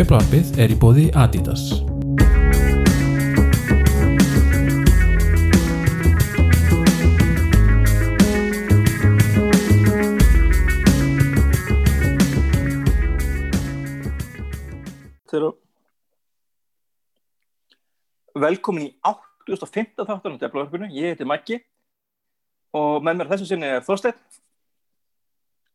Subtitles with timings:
[0.00, 1.62] Djöflarpið er í bóði Adidas.
[15.32, 15.48] Þeir
[18.36, 18.92] Velkomin í
[19.50, 20.04] 85.
[20.06, 21.58] þáttan á Deflavarpinu, ég heiti Maggi
[22.76, 24.14] og með mér þessu sinni er Þorstein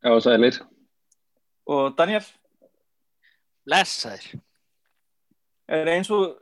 [0.06, 0.60] Já, sælir.
[1.68, 2.24] og Daniel
[3.66, 4.40] Blessaður.
[5.68, 6.36] er eins og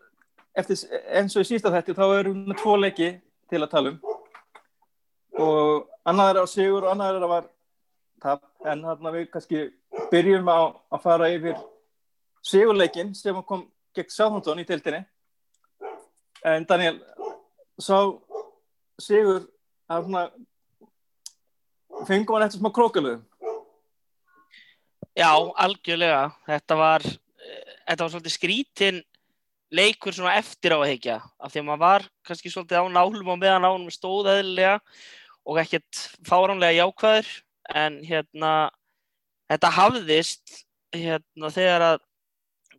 [0.55, 0.77] eftir,
[1.09, 3.09] eins og í sísta þætti þá erum við með tvo leiki
[3.50, 4.00] til að tala um
[5.44, 7.47] og annar er á sigur og annar er að var
[8.22, 9.63] tap en þarna við kannski
[10.11, 10.59] byrjum á
[10.94, 11.58] að fara yfir
[12.44, 15.02] sigurleikin sem kom gegn Sáþóntón í tildinni
[16.44, 17.00] en Daniel
[17.82, 17.98] sá
[19.02, 19.48] sigur
[19.90, 20.23] að svona
[22.08, 23.23] fengum hann eftir smá krókalöðum
[25.14, 25.30] Já,
[25.61, 26.31] algjörlega.
[26.47, 29.03] Þetta var, eh, þetta var svolítið skrítin
[29.72, 31.17] leikur svona eftir á að heikja.
[31.39, 34.80] Af því að maður var kannski svolítið á nálum og meðan ánum stóð eðlilega
[35.45, 35.94] og ekkert
[36.25, 37.30] fáránlega jákvæður.
[37.69, 38.72] En hérna,
[39.50, 42.00] þetta hafðist hérna þegar að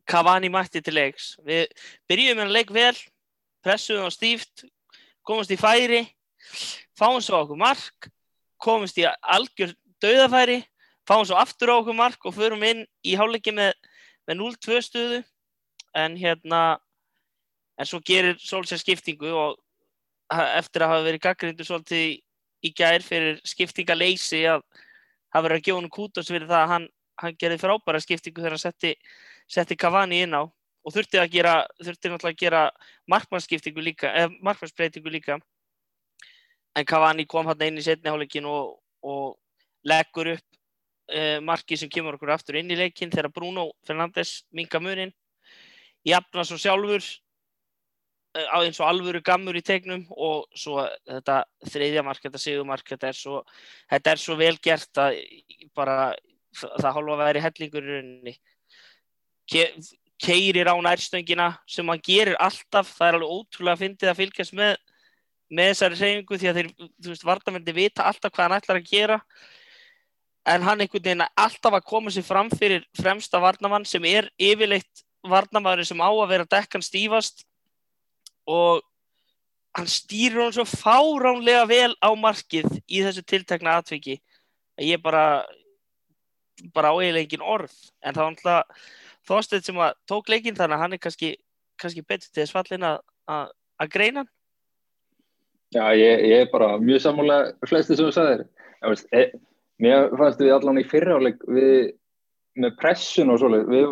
[0.05, 1.37] Cavani mætti til leiks.
[1.47, 1.71] Við
[2.11, 2.97] með að leik vel,
[3.65, 4.67] pressuðum á stíft,
[5.27, 6.05] komumst í færi,
[6.99, 8.09] fáum svo okkur mark,
[8.63, 10.61] komumst í algjör dauðafæri,
[11.09, 13.75] fáum svo aftur okkur mark og förum inn í hálfleiki með,
[14.29, 15.23] með 0-2 stöðu.
[15.95, 16.61] En hérna
[17.79, 19.61] en svo gerir Solskjaer skiptingu og
[20.59, 22.05] eftir að hafa verið gaggrindu svolítið
[22.65, 24.65] í, gær fyrir skiptingaleysi að
[25.35, 26.89] hafa verið að hann kútos fyrir það að hann,
[27.21, 28.95] hann gerði frábæra skiptingu þegar hann setti,
[29.51, 30.43] setti Cavani inn á
[30.85, 32.63] og þurfti að gera, þurfti náttúrulega að gera
[33.11, 35.39] markmannsskiptingu líka, eða markmannsbreytingu líka.
[36.77, 39.37] En Cavani kom hann inn í setni hálfleikin og, og
[39.89, 40.55] leggur upp
[41.13, 45.13] uh, marki sem kemur okkur aftur inn í leikin þegar Bruno Fernandes minga munin
[46.05, 52.05] jafna svo sjálfur uh, á eins og alvöru gammur í tegnum og svo þetta þriðja
[52.07, 53.43] mark, þetta sigumark þetta er svo,
[53.93, 55.21] þetta er svo vel gert að
[55.77, 56.15] bara
[56.55, 58.35] það hálfa að vera hellingur í rauninni
[60.23, 62.93] keirir á nærstöngina sem hann gerir alltaf.
[62.97, 64.77] Það er alveg ótrúlega að fyndið að fylgjast með
[65.55, 66.71] með þessari reyningu því að þeir,
[67.05, 69.19] þú veist, vardamendi vita alltaf hvað hann ætlar að gera.
[70.45, 75.05] En hann einhvern veginn alltaf að koma sér fram fyrir fremsta varnamann sem er yfirleitt
[75.25, 77.45] varnamæður sem á að vera dekkan stífast.
[78.51, 78.83] Og
[79.77, 84.19] hann stýrir hann svo fáránlega vel á markið í þessu tiltekna atviki
[84.79, 85.45] að ég bara
[86.75, 87.73] bara á eiginlega engin orð.
[88.05, 88.93] En það var alltaf
[89.29, 91.35] Þorsteinn sem að tók leikinn þannig að hann er kannski,
[91.81, 92.99] kannski betur til þess fallin að,
[93.93, 94.25] greina
[95.75, 97.37] Já, ég, ég er bara mjög sammála
[97.67, 98.45] flesti sem þú sagðir.
[99.11, 99.23] E,
[99.83, 101.95] mér fannst við allan í fyrrjáleik við
[102.63, 103.89] með pressun og svoleið, við,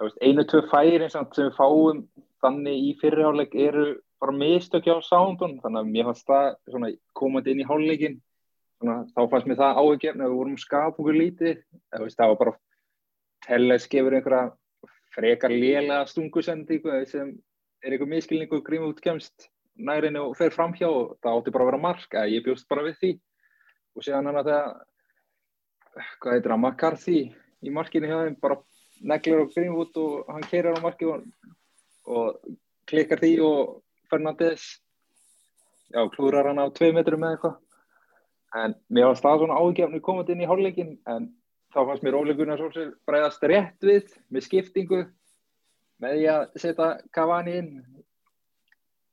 [0.00, 2.06] veist, einu, tvö færi sem við fáum
[2.40, 3.90] þannig í fyrrjáleik eru
[4.22, 8.16] bara mistökja á sándun, þannig að mér fannst það svona, komandi inn í hálfleikin,
[8.80, 12.40] þá fannst mér það áhugjefni að við vorum skap okkur lítið, já, veist, það var
[12.44, 12.56] bara
[13.46, 14.48] Telles gefur einhverja
[15.18, 17.32] frekar lélega stungusendingu sem
[17.82, 19.48] er einhver miskilningu grímut kemst
[19.78, 22.86] nærinu og fer framhjá og það átti bara að vera mark að ég bjóst bara
[22.86, 23.10] við því.
[23.96, 24.64] Og séðan hann að það
[26.22, 27.20] hvað heitir hann, McCarthy
[27.66, 28.58] í markinu hjá þeim bara
[29.10, 31.24] neglir á Greenwood og hann keirir á marki og,
[32.06, 32.38] og
[32.90, 33.78] klikkar því og
[34.10, 34.68] Fernandes
[35.90, 37.58] já, klúrar hann á tvei metrum með eitthvað.
[38.58, 41.28] En mér var stað svona ágefni komandi inn í hálfleikin en
[41.74, 45.02] þá fannst mér Óli Gunnar Solskjær bræðast rétt við með skiptingu
[46.02, 47.72] með því að setja Cavani inn.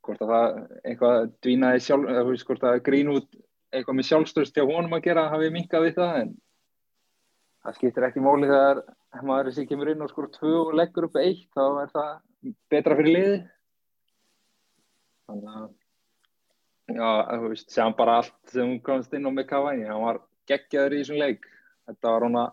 [0.05, 3.29] Hvort að það eitthvað dvínaði sjálf, hvort að grín út
[3.75, 6.35] eitthvað með sjálfstöðst hjá honum að gera hafi minkað við það en
[7.65, 8.83] það skiptir ekki máli þegar
[9.25, 12.97] maður sem kemur inn og skor tvö og leggur upp eitt þá er það betra
[12.99, 13.39] fyrir liði
[15.25, 15.67] þannig að
[16.93, 20.21] já, þú veist, séðan bara allt sem hún komst inn á með Cavani hann var
[20.49, 21.49] geggjaður í þessum leik
[21.85, 22.45] þetta var hana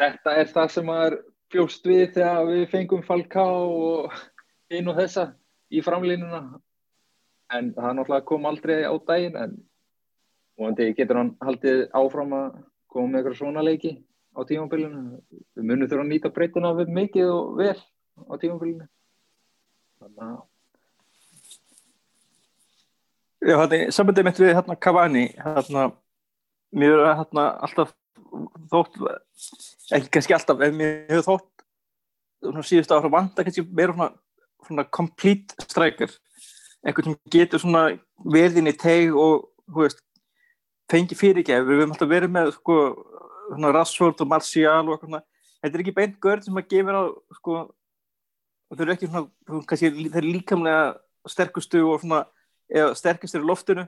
[0.00, 1.18] þetta er það sem maður
[1.52, 4.16] fjóst við þegar við fengum Falcao og
[4.74, 5.28] inn og þessa
[5.70, 6.42] í framlínuna.
[7.54, 9.54] En það náttúrulega kom aldrei á daginn en
[10.58, 12.58] vonandi getur hann haldið áfram að
[12.90, 13.92] koma með eitthvað svona leiki
[14.36, 15.02] á tímafélinu
[15.54, 18.88] við munum þurfa að nýta breytina við mikið og vel á tímafélinu
[20.00, 20.44] þannig að
[23.46, 25.82] Já, hérna, sambandið mitt við hérna Cavani, hérna,
[26.74, 27.92] mér er hérna alltaf
[28.70, 28.98] þótt,
[29.94, 31.66] ekki kannski alltaf, en mér hefur þótt
[32.46, 34.10] svona síðustu ára vanda kannski meira svona,
[34.66, 36.12] svona complete striker.
[36.86, 37.84] Einhvern sem getur svona
[38.22, 40.02] verðin í teg og veist,
[40.90, 41.64] fengi fyrirgef.
[41.66, 42.76] Við höfum alltaf verið með sko,
[43.48, 45.24] svona Rashford og Martial og eitthvað
[45.62, 47.04] þetta er ekki beint görð sem að gefa á
[47.40, 47.58] sko,
[48.70, 49.26] þau eru ekki svona,
[49.70, 50.82] kannski, þeir líkamlega
[51.30, 52.24] sterkustu og svona
[52.70, 53.86] eða sterkastur í loftinu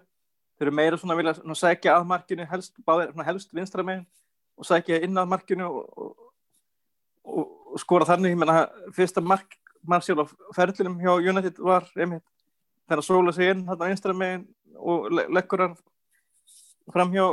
[0.59, 3.85] þau eru meira svona að vilja svona, sækja að markinu helst, báðir, svona, helst vinstra
[3.87, 4.07] megin
[4.59, 6.25] og sækja inn að markinu og, og,
[7.25, 8.35] og, skora þannig.
[8.35, 8.65] Ég menna
[8.97, 9.59] fyrsta mark
[9.89, 10.27] Martial á
[10.57, 12.25] ferðlunum hjá United var einmitt
[12.91, 15.77] þegar sóla sig inn hann á vinstra megin og le leggur hann
[16.93, 17.29] fram hjá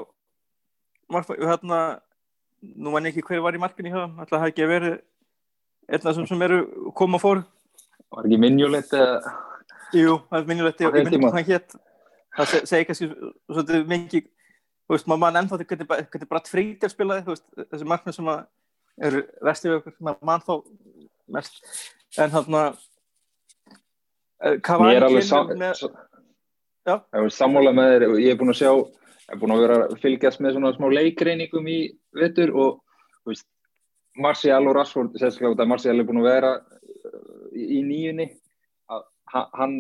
[1.42, 1.80] hérna
[2.62, 5.00] nú mann ekki hver var í markinu hjá hann alltaf hafi ekki verið
[5.90, 6.62] einn af þessum sem eru
[6.94, 7.42] koma fór.
[8.14, 9.34] Var ekki minjulegt eða
[9.96, 11.76] Jú, það er minnilegt, ég hvað það hétt
[12.36, 14.28] það segir kannski svolítið mikið,
[14.86, 15.88] þú veist, maður mann ennþá þetta
[16.20, 18.32] er bara frítið að spila þið, þessi markmið sem
[19.06, 20.54] eru vestið við okkur, maður mann þá
[21.38, 21.64] mest,
[22.20, 22.84] en hann að
[24.46, 25.88] er alveg sam með,
[27.34, 28.72] sammála með þér, ég er búin að sjá
[29.26, 31.80] ég er búin að vera að fylgjast með svona smá leikreiningum í
[32.14, 32.82] vettur og
[33.24, 33.48] þú veist,
[34.22, 36.52] Marcial og Rashford sérstaklega Marcial er búin að vera
[37.56, 38.30] í nýjunni.
[39.34, 39.74] Hann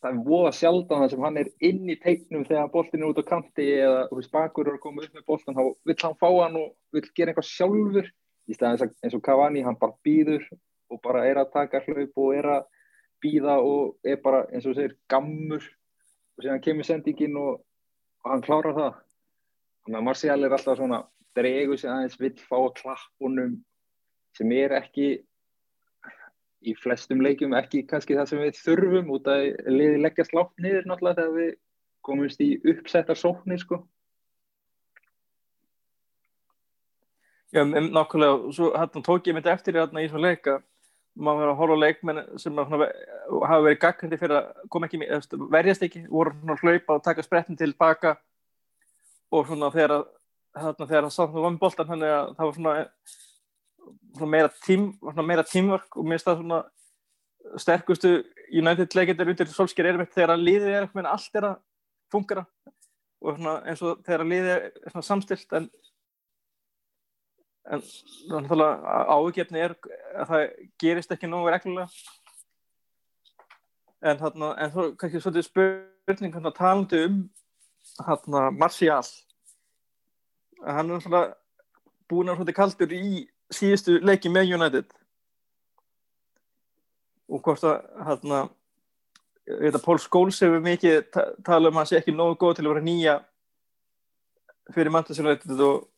[0.00, 3.20] það er voða sjaldan það sem hann er inn í teiknum þegar boltin er út
[3.20, 6.28] á kanti eða veist, bakur eru að koma upp með boltin þá vill hann fá
[6.28, 8.10] hann og vill gera eitthvað sjálfur.
[8.50, 10.46] Í staðan eins og Cavani hann bara býður
[10.90, 12.64] og bara er að taka hlaup og er að
[13.22, 15.62] býða og er bara eins og segir gammur.
[16.34, 17.60] Og síðan kemur sendingin og,
[18.24, 19.00] og hann klárar það.
[19.84, 21.02] Þannig að Marcial er alltaf svona
[21.36, 23.58] dregur sig aðeins vill fá klappunum
[24.36, 25.10] sem er ekki
[26.60, 30.88] í flestum leikjum ekki kannski það sem við þurfum út að liði leggjast látt niður
[30.90, 31.54] náttúrulega þegar við
[32.04, 33.80] komumst í uppsettar sóknir sko.
[37.50, 40.60] Já, nákvæmlega, og svo hérna tók ég mitt eftir hérna í svona leika.
[41.18, 45.00] Maður verið að horfa leikmenn sem hafa verið gaggandi fyrir að koma ekki
[45.50, 48.14] verjast ekki, voru svona hlaupa og taka sprettin tilbaka.
[49.34, 49.96] Og svona þegar
[50.60, 52.76] hérna þegar það sátt með vannboltan þannig að það var svona
[54.26, 54.90] meira, tím,
[55.24, 56.60] meira tímvörk og mér það svona
[57.60, 58.12] sterkustu
[58.52, 61.60] United leikendur undir solskjær er með þegar að liðið er eitthvað en allt er að
[62.12, 62.44] fungera
[63.20, 65.70] og svona, eins og þegar að liðið er samstilt en
[67.70, 67.82] en
[69.10, 69.74] ágefni er
[70.18, 70.44] að það
[70.80, 71.88] gerist ekki nógu reglulega.
[74.00, 77.18] En þarna en þú kannski svolítið spurning hann að talandi um
[78.06, 79.02] hann að Marcial
[80.64, 81.36] hann er náttúrulega
[82.08, 83.04] búin að svolítið kaldur í
[83.54, 84.88] síðustu leiki með United.
[87.30, 88.48] Og hvort að hérna
[89.82, 92.72] Pól Skóls hefur mikið ta tala um að hann sé ekki nógu góð til að
[92.74, 93.14] vera nýja
[94.74, 95.88] fyrir Manchester United og,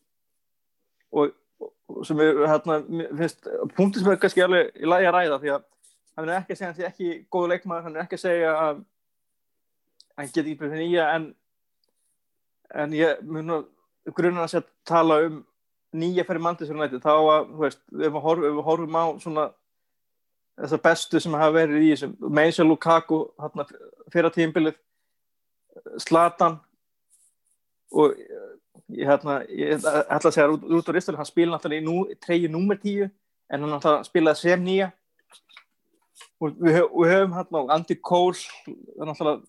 [1.11, 2.79] og, og sem er hérna
[3.19, 3.45] finnst,
[3.75, 5.67] punktur sem er kannski alveg í lagi að ræða því að
[6.17, 8.55] hann er ekki að segja hann sé ekki góðu leikmaður, hann er ekki að segja
[8.63, 8.81] að
[10.17, 11.29] hann geti ekki fyrir nýja en
[12.73, 13.65] en ég mun að
[14.17, 15.41] grunna að setja tala um
[15.97, 19.45] nýja fyrir Manchester United þá að, þú veist, ef við horfum, horfum á svona
[20.59, 23.65] þessar bestu sem hafa verið í þessum Meisja Lukaku, hérna
[24.13, 24.79] fyrir tímbilið
[26.03, 26.59] Slatan
[27.93, 28.17] og
[28.93, 32.03] ég hérna, ég ætla að segja út, út á Ristal, hann spila náttúrulega í nú,
[32.21, 33.07] treyju nummer tíu,
[33.49, 34.91] en hann náttúrulega spilaði sem nýja.
[36.41, 38.37] Og við, við höfum hérna Andy Cole
[38.99, 39.39] náttúrulega,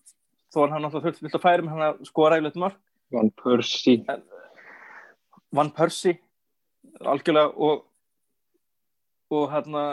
[0.53, 2.69] þó hann náttúrulega fullt að færum hann að skora í lögum
[3.13, 4.01] Van Persie.
[5.53, 6.17] Van Persie
[7.01, 7.85] algjörlega og
[9.35, 9.85] og hérna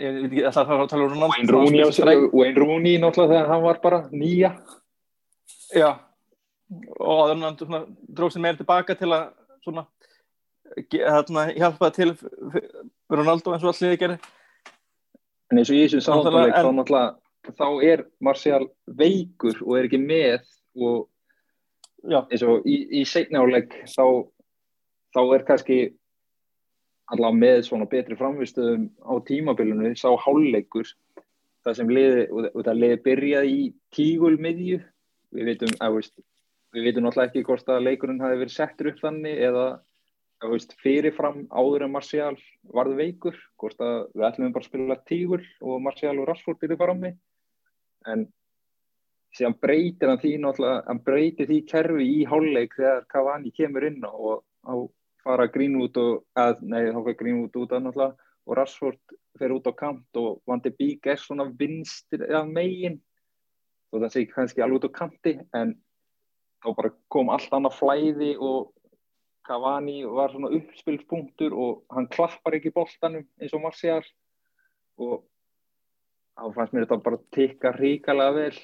[0.00, 3.78] ég veit ekki alltaf að tala um Wayne Rooney Wayne Rooney náttúrulega þegar hann var
[3.82, 4.56] bara nýja.
[5.74, 5.92] Já
[6.98, 9.26] og þannig að hann dróð sér meira tilbaka til að
[9.64, 9.84] svona
[10.90, 12.14] hérna hjálpa til
[13.12, 14.18] Ronaldo eins og allir gerir
[15.52, 20.00] en eins og ég sem sáttaleg þá náttúrulega þá er Marcial veikur og er ekki
[20.00, 20.46] með
[20.80, 21.04] og
[22.04, 22.20] Já.
[22.28, 24.04] eins og í, í segnáleik þá,
[25.14, 25.78] þá er kannski
[27.12, 30.88] allavega með svona betri framvistuðum á tímabilinu sá háluleikur
[31.64, 33.64] það sem liði, og það liði byrjaði í
[33.96, 34.78] tígulmiðju.
[35.34, 36.14] Við veitum, að, veist,
[36.76, 39.66] við veitum náttúrulega ekki hvort að leikurinn hafi verið settur upp þannig eða
[40.50, 42.34] veist, fyrirfram áður en Marcial
[42.76, 46.80] varði veikur hvort að við ætlum bara að spila tígul og Marcial og Rashford byrju
[46.80, 47.16] bara á mig.
[48.12, 48.26] En
[49.34, 54.04] síðan breytir hann því náttúrulega, hann breytir því kerfi í háluleik þegar Cavani kemur inn
[54.06, 54.74] og á
[55.24, 59.66] fara Greenwood og, að, nei þá fyrir Greenwood út að náttúrulega og Rashford fer út
[59.68, 63.00] á kant og Van de Beek er svona vinstir af megin.
[63.92, 65.74] Og það sé kannski alveg út á kanti en
[66.64, 68.72] þá bara kom allt annað flæði og
[69.44, 74.04] Cavani var svona uppspilspunktur og hann klappar ekki bóltanum eins og Marcial
[74.96, 75.24] og
[76.34, 78.56] þá fannst mér þetta bara tikka ríkalega vel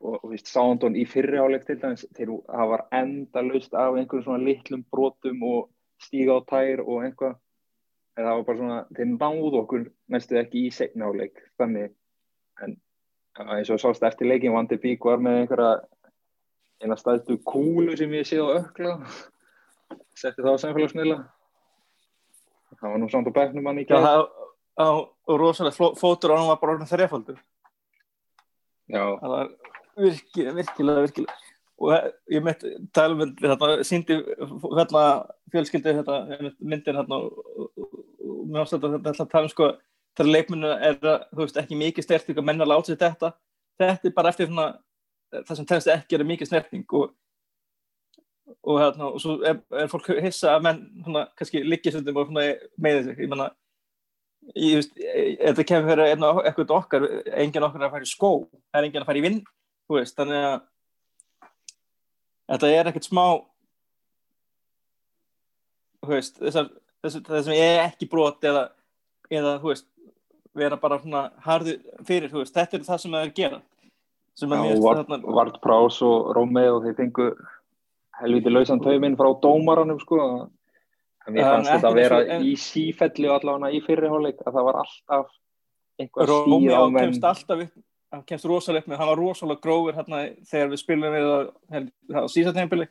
[0.00, 3.98] og, og víst, Sándón í fyrri áleik til dæmis, þegar það var enda laust af
[3.98, 5.68] einhverjum svona litlum brotum og
[6.02, 7.36] stíga á tær og einhvað
[8.18, 11.94] en það var bara svona, þeir náðu okkur næstu ekki í segna áleik þannig,
[12.66, 12.78] en
[13.46, 15.72] eins og sást eftir leikin Vandi Bík var með einhverja
[16.82, 18.94] eina staðstu kúlu sem ég séð á ökla
[20.18, 21.18] setti það á samfélagsmiðla.
[22.78, 24.06] Það var nú samt á bæknum hann í gæð
[24.78, 27.38] var rosalega fótur og hann var bara orðin þrjafaldur.
[28.88, 29.50] já, Það var
[29.98, 31.36] virkilega, virkilega, virkilega.
[31.78, 31.92] Og
[32.34, 32.64] ég mitt
[32.94, 35.04] tala um þetta, síndi hérna
[35.52, 36.16] fjölskyldi þetta
[36.58, 39.70] myndir hérna og mér ástætt að þetta tala um sko
[40.18, 43.32] þegar leikmennu er að, þú veist, ekki mikið sterting að menna láta sér þetta.
[43.78, 44.72] Þetta er bara eftir svona
[45.30, 47.14] það sem telst ekki er mikið snerting og
[48.64, 52.44] og hérna, og svo er, er fólk hissa að menn, svona, kannski svolítið og svona
[52.80, 53.48] meði sig, ég menna
[54.56, 57.06] ég veist, e- þetta kemur fyrir einn og eitthvað okkar,
[57.44, 59.38] enginn okkar að fara í skó það er enginn að fara í vinn,
[59.88, 60.58] þú veist þannig að
[62.48, 63.24] þetta er ekkert smá
[66.04, 66.68] þú veist, þessar
[67.02, 68.66] þess, það sem er ekki brot eða,
[69.32, 69.88] eða þú veist,
[70.58, 71.76] vera bara svona harði
[72.06, 73.60] fyrir, þú veist, þetta er það sem það er að gera
[74.38, 77.28] sem að mér Vart, þarna- Vart Prás og Rómei og þeir fengu
[78.20, 80.18] helviti lausan tauminn frá dómaranum sko.
[81.28, 84.78] En Já, fannst þetta að vera en- í sífelli allavega í fyrirháleik að það var
[84.84, 85.32] alltaf
[85.98, 87.04] einhver stíð á menn menn.
[87.10, 87.74] kemst alltaf upp
[88.12, 91.88] hann kemst rosalega upp með, hann var rosalega grófur hérna þegar við spilum við það,
[92.12, 92.86] það á síðan tímabili.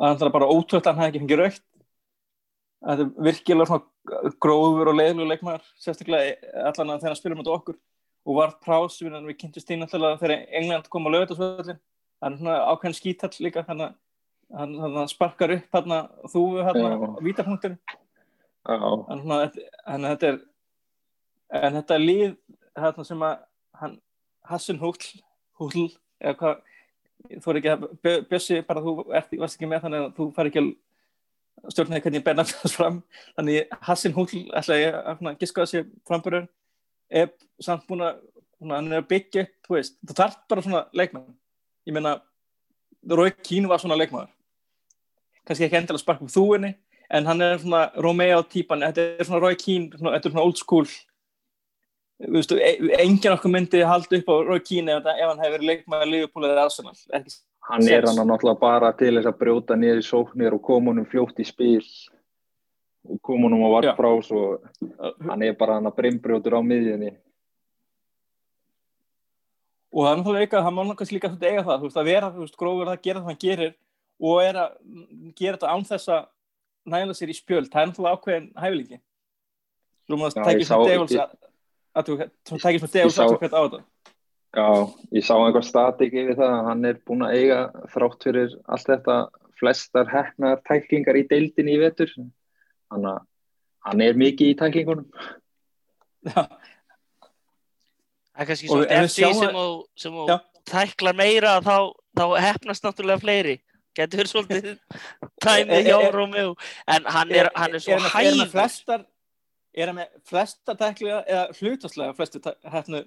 [0.00, 1.62] Og hann er bara að hann hefði ekki fengið raukt
[2.80, 7.52] þetta er virkilega svona grófur og leiðlu leikmaður sérstaklega allan að þegar hann spilum á
[7.56, 7.76] okkur.
[8.28, 11.78] Og var prás við, við kynntist inn alltaf þegar England kom á lögutasvöldin
[12.20, 16.90] hann er svona ákveðin skítall líka þannig að hann, hann sparkar upp hérna þúfu hérna
[17.00, 17.78] á vítapunktin
[19.08, 20.38] en, þetta- en þetta er
[21.60, 22.34] en þetta er líð
[22.76, 23.38] hérna sem að
[23.80, 23.94] hann,
[24.50, 25.88] Hassan Húll
[26.20, 26.60] eða hvað
[27.44, 30.28] þú er ekki að Bjö- Bjössi bara þú ert, varst ekki með þannig að þú
[30.36, 30.70] fær ekki að
[31.74, 33.02] stjórnaði hvernig Bernard þess fram.
[33.36, 36.46] Þannig Hassan Húll ætla ég að giska þessi framburður
[37.10, 38.20] er samt búin að
[38.70, 41.28] hann er að byggja þú veist, þú þarf bara svona leikmann
[41.88, 42.18] ég meina
[43.08, 44.28] Rói Kín var svona leikmaður.
[45.48, 46.74] Kannski ekki endilega sparka upp þúinni
[47.10, 50.60] en hann er svona Romeo típan þetta er svona Keane, svona, þetta er svona old
[50.60, 50.86] school
[52.20, 55.54] Þú veistu, e- enginn okkur myndi halda upp á Roy Keane ef, þetta- hann hefur
[55.58, 57.36] verið leikmaður Liverpool eða Arsenal ekki,
[57.70, 61.40] hann er hann náttúrulega bara til þess að brjóta niður sóknir og koma honum fljótt
[61.40, 61.84] í spil.
[63.08, 64.60] Og koma honum á Prás og
[65.24, 67.14] hann er bara hann að brimbrjótur á miðjunni.
[69.92, 72.04] Og það er náttúrulega eitthvað, hann má náttúrulega líka svolítið eiga það, þú veist, að
[72.10, 73.72] vera, þú veist, grófur að gera það hann gerir
[74.20, 74.70] og er að
[75.40, 76.26] gera þetta án þess að
[76.94, 79.00] næla sér í spjöld, það er náttúrulega ákveðin hæfileiki.
[80.10, 81.49] Devils ég- að- að þú
[81.96, 83.82] tækir svona devils sá- að á þetta
[84.50, 84.66] Já,
[85.14, 87.58] ég sá einhver statik yfir það að hann er búin að eiga
[87.92, 89.16] þrátt fyrir allt þetta
[89.60, 93.20] flestar hefnar tæklingar í deildinni í vetur þannig að
[93.86, 95.06] hann er mikið í tæklingunum
[96.26, 96.42] Já,
[98.34, 100.36] Það er kannski við eftir sjáum sem að- þú, Já.
[100.70, 101.76] tæklar meira þá,
[102.16, 103.54] þá hefnast náttúrulega fleiri.
[103.96, 104.78] Getur verið svolítið
[105.44, 106.54] tæmið hjá Romeo.
[106.88, 109.04] En hann er, hann er svo með- er hann með flestar
[109.76, 113.02] er hann með flestar tækliga eða hlutastlega flestu hérna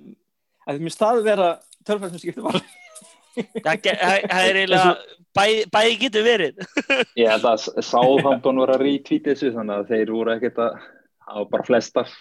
[0.69, 1.49] að mér staði vera
[1.87, 2.63] tölfæð sem skiptir máli.
[3.65, 4.91] Það er eiginlega,
[5.35, 6.59] bæ- bæði getur verið.
[7.19, 11.39] Ég held að Sáðhampton var að retweet þessu þannig að þeir voru ekkert að það
[11.39, 12.13] var bara flestar.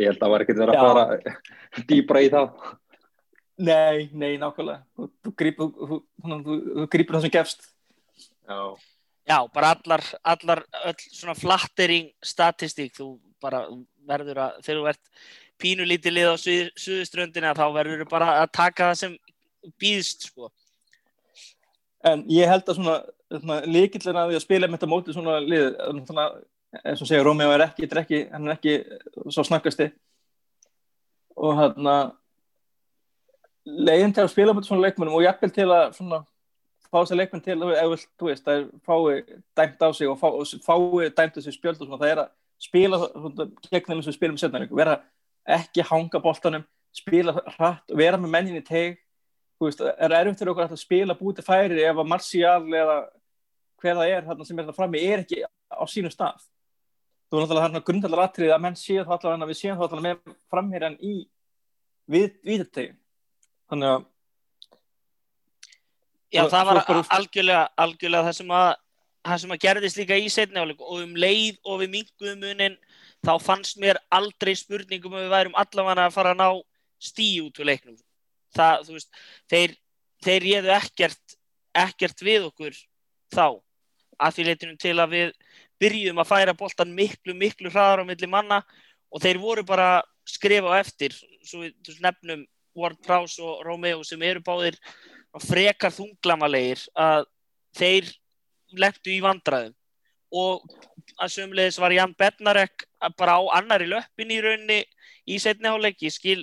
[0.00, 2.74] Ég held að það var ekkert verið að fara dýbra í það
[3.56, 4.82] nei, nei, nákvæmlega.
[4.96, 5.32] Þú,
[6.92, 7.68] grípur það sem gefst.
[8.46, 8.60] Já,
[9.26, 13.64] Já, bara allar, allar öll svona flattering statistík, þú bara
[14.06, 15.24] verður að, þegar þú ert
[15.62, 19.16] pínulítið lið á suð, suðuströndina þá verður þú bara að taka það sem
[19.82, 20.52] býðst, sko.
[22.06, 22.96] en ég held að svona,
[23.32, 25.66] svona líkillin að því að spila með þetta móti svona lið
[26.06, 26.28] svona,
[26.84, 28.76] eins og segja, Rómeo er ekki, þetta ekki hann er ekki
[29.26, 29.90] svo snakkasti
[31.36, 32.14] og hann að
[33.66, 36.22] leiðin til að spila með svona leikmennum og jafnvel til að svona
[36.86, 40.18] fá þess að leikmenn til vilt, þú veist, það er fái dæmt á sig og
[40.20, 40.28] fá,
[40.64, 42.32] fái dæmt þessi spjöld og svona, það er að
[42.66, 44.96] spila svona, gegn þeim sem við spilum setna vera
[45.56, 46.64] ekki hanga boltanum
[46.96, 48.98] spila hratt og vera með mennin í teg.
[49.56, 52.96] Þú veist, er erfitt fyrir okkur að spila búti færi ef að Martial eða
[53.80, 56.44] hver það er þarna sem er það frammi er ekki á sínu stað.
[57.26, 60.04] Þú er náttúrulega þarna grundalega atrið að menn séu þá allavega við séum þá allavega
[60.06, 61.14] með framherjan í
[62.06, 62.66] við, við
[63.66, 64.04] þannig að
[66.32, 68.74] Já, það svo var bara- algjörlega, algjörlega það sem að
[69.26, 72.76] það sem að gerðist líka í setni áleik og um leið og við minguðum munin
[73.26, 76.48] þá fannst mér aldrei spurningum að við værum allavega að fara að ná
[77.02, 77.96] stíu út úr leiknum.
[78.56, 79.10] Það, þú veist,
[79.50, 79.74] þeir,
[80.24, 81.36] þeir réðu ekkert,
[81.74, 82.78] ekkert við okkur
[83.34, 83.46] þá
[84.16, 85.32] að því leytinu til að við
[85.82, 88.62] byrjum að færa boltan miklu, miklu hraðar á milli manna.
[89.12, 91.12] Og þeir voru bara skrifa á eftir
[91.44, 94.78] svo við nefnum Ward Prowse og Romeo sem eru báðir
[95.44, 97.26] frekar þunglamalegir að
[97.76, 98.10] þeir
[98.76, 99.74] lendu í vandraðum
[100.36, 100.64] og
[101.22, 102.86] að sömulegis var Jan Bednarek
[103.18, 104.82] bara á annari löppin í raunni
[105.26, 106.42] í setni háleik ég skil,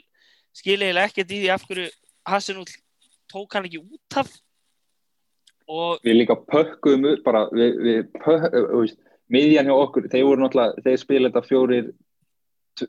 [0.55, 1.89] skil eiginlega ekkert í því af hverju
[2.23, 2.67] Hassanúl
[3.31, 4.29] tók hann ekki út af.
[5.67, 8.99] Og Við líka pökkuðum upp bara, við, við pök, þú veist,
[9.31, 11.89] miðjan hjá okkur, þeir voru náttúrulega, þeir spila þetta fjórir,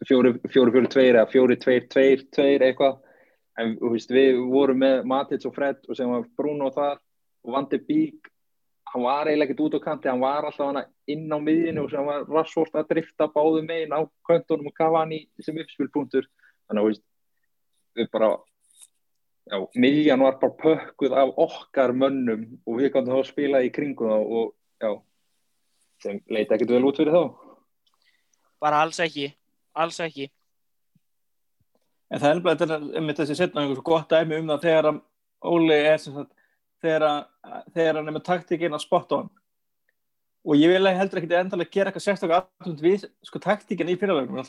[0.08, 2.98] fjórir, fjórir, fjórir, tveir eða fjórir, tveir, tveir, tveir eitthvað,
[3.60, 6.98] en veist, við vorum með Matits og Fred og sem var Bruno þar
[7.44, 8.30] og Vandi Bík,
[8.90, 11.92] hann var eiginlega ekkert út á kanti, hann var alltaf hana inn á miðjunu og
[11.92, 16.28] sem var rassvort að drifta báðum megin á kvöntunum og Cavani sem uppspilpunktur,
[16.66, 17.04] þannig að veist,
[17.98, 18.30] við bara,
[19.50, 23.72] já, miðjan var bara pökkuð af okkar mönnum og við komum þá að spila í
[23.74, 24.90] kringum þá og já,
[26.02, 27.24] sem leita ekkert vel út fyrir þá.
[28.64, 29.28] bara alls ekki
[29.74, 30.30] alls ekki
[32.14, 35.00] En það er er einmitt þessi setna einhvers gott dæmi um það þegar
[35.44, 36.30] Óli er sagt
[36.84, 37.24] þegar,
[37.74, 39.32] þegar hann er með taktíkinn að spotta hann
[40.44, 44.44] og ég vil heldur ekki endalega gera eitthvað sérstaklega aðtund við sko taktíkinn í fyrirlegunum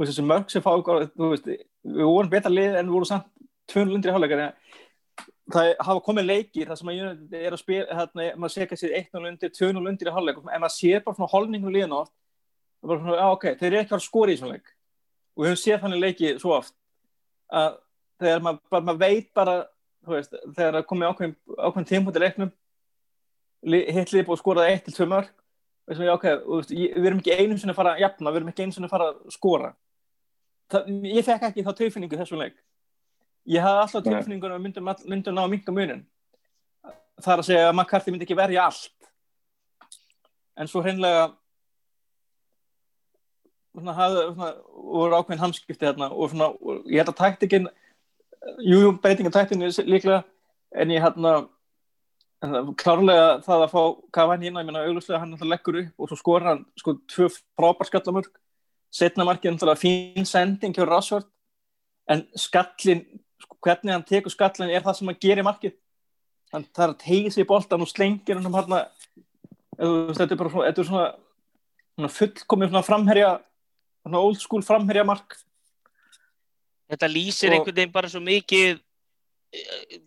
[0.00, 3.28] þessi mörg sem fá veist, við vorum betra lið en við vorum samt
[3.72, 4.42] 200 í hálfleikar
[5.52, 8.76] það hafa komið leikir það sem að United er að spila hérna, maður sé ekki
[8.76, 10.40] að séð 1-0 undir, 2-0 undir í hálfleik.
[10.42, 12.14] En maður sé bara svona holningu liðan oft.
[12.82, 14.72] Og bara svona, já ok, þeir eru ekki að skora í svona leik.
[15.36, 16.74] Og við höfum séð þannig leiki svo oft
[17.52, 17.80] að
[18.20, 19.56] þegar maður, bara, maður veit bara
[20.06, 22.52] veist, þegar það komið ákveðin, ákveðin tímpúti leiknum
[23.66, 25.32] hitlið búið að skora 1-2 mörg
[25.86, 28.32] og svona, já, ok, veist, ég, við erum ekki einum sinni að fara að jafna,
[28.32, 29.72] við erum ekki einum sinni að fara að skora.
[30.72, 32.56] Það, ég fekk ekki þá tilfinningu þessum leik.
[33.46, 36.02] Ég hafði alltaf tilfinningun að myndum, myndum ná að minka munin
[37.22, 39.10] það er að segja að McCarthy myndi ekki verja allt.
[40.56, 41.28] En svo hreinlega
[43.76, 44.52] svona hafði svona,
[44.96, 47.68] voru ákveðin hamskipti hérna og svona, og ég held að taktikinn
[48.64, 50.22] jújú, breytinga taktinu líklega
[50.76, 51.36] en ég hérna
[52.76, 56.52] klárlega það að fá Cavani inn, ég menna auglustlega hann leggur upp og svo skora
[56.52, 58.34] hann sko tvö frábær skallamörk.
[58.92, 61.26] Setna markið er fín sending hjá Rashford
[62.08, 63.02] en skallin,
[63.42, 65.74] sko, hvernig hann tekur skallin er það sem hann gerir markið.
[66.52, 68.76] Hann þarf að tegja sig í boltan og slengir hann um hann
[69.76, 73.32] þetta er bara svona, þetta er svona, fullkomið framherja
[74.14, 75.34] old school framherja mark
[76.90, 77.56] þetta lýsir og...
[77.56, 78.78] einhvern veginn bara svo mikið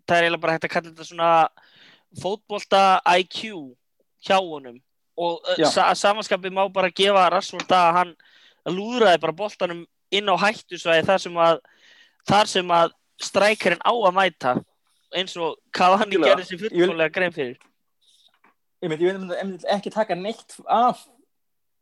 [0.07, 1.31] það er eiginlega bara hægt að kalla þetta svona
[2.19, 2.83] fótbolta
[3.19, 3.75] IQ
[4.25, 4.79] hjá honum.
[5.19, 8.13] Og sa samanskapið má bara gefa Rassvold að hann
[8.69, 9.83] lúðraði bara boltanum
[10.15, 11.59] inn á hættusvæði þar sem að
[12.29, 14.53] þar sem að strækjarinn á að mæta
[15.15, 17.57] eins og Cavani gerði sér fullkólega grein fyrir.
[18.79, 21.03] Ég veit, ég veit ekki taka neitt af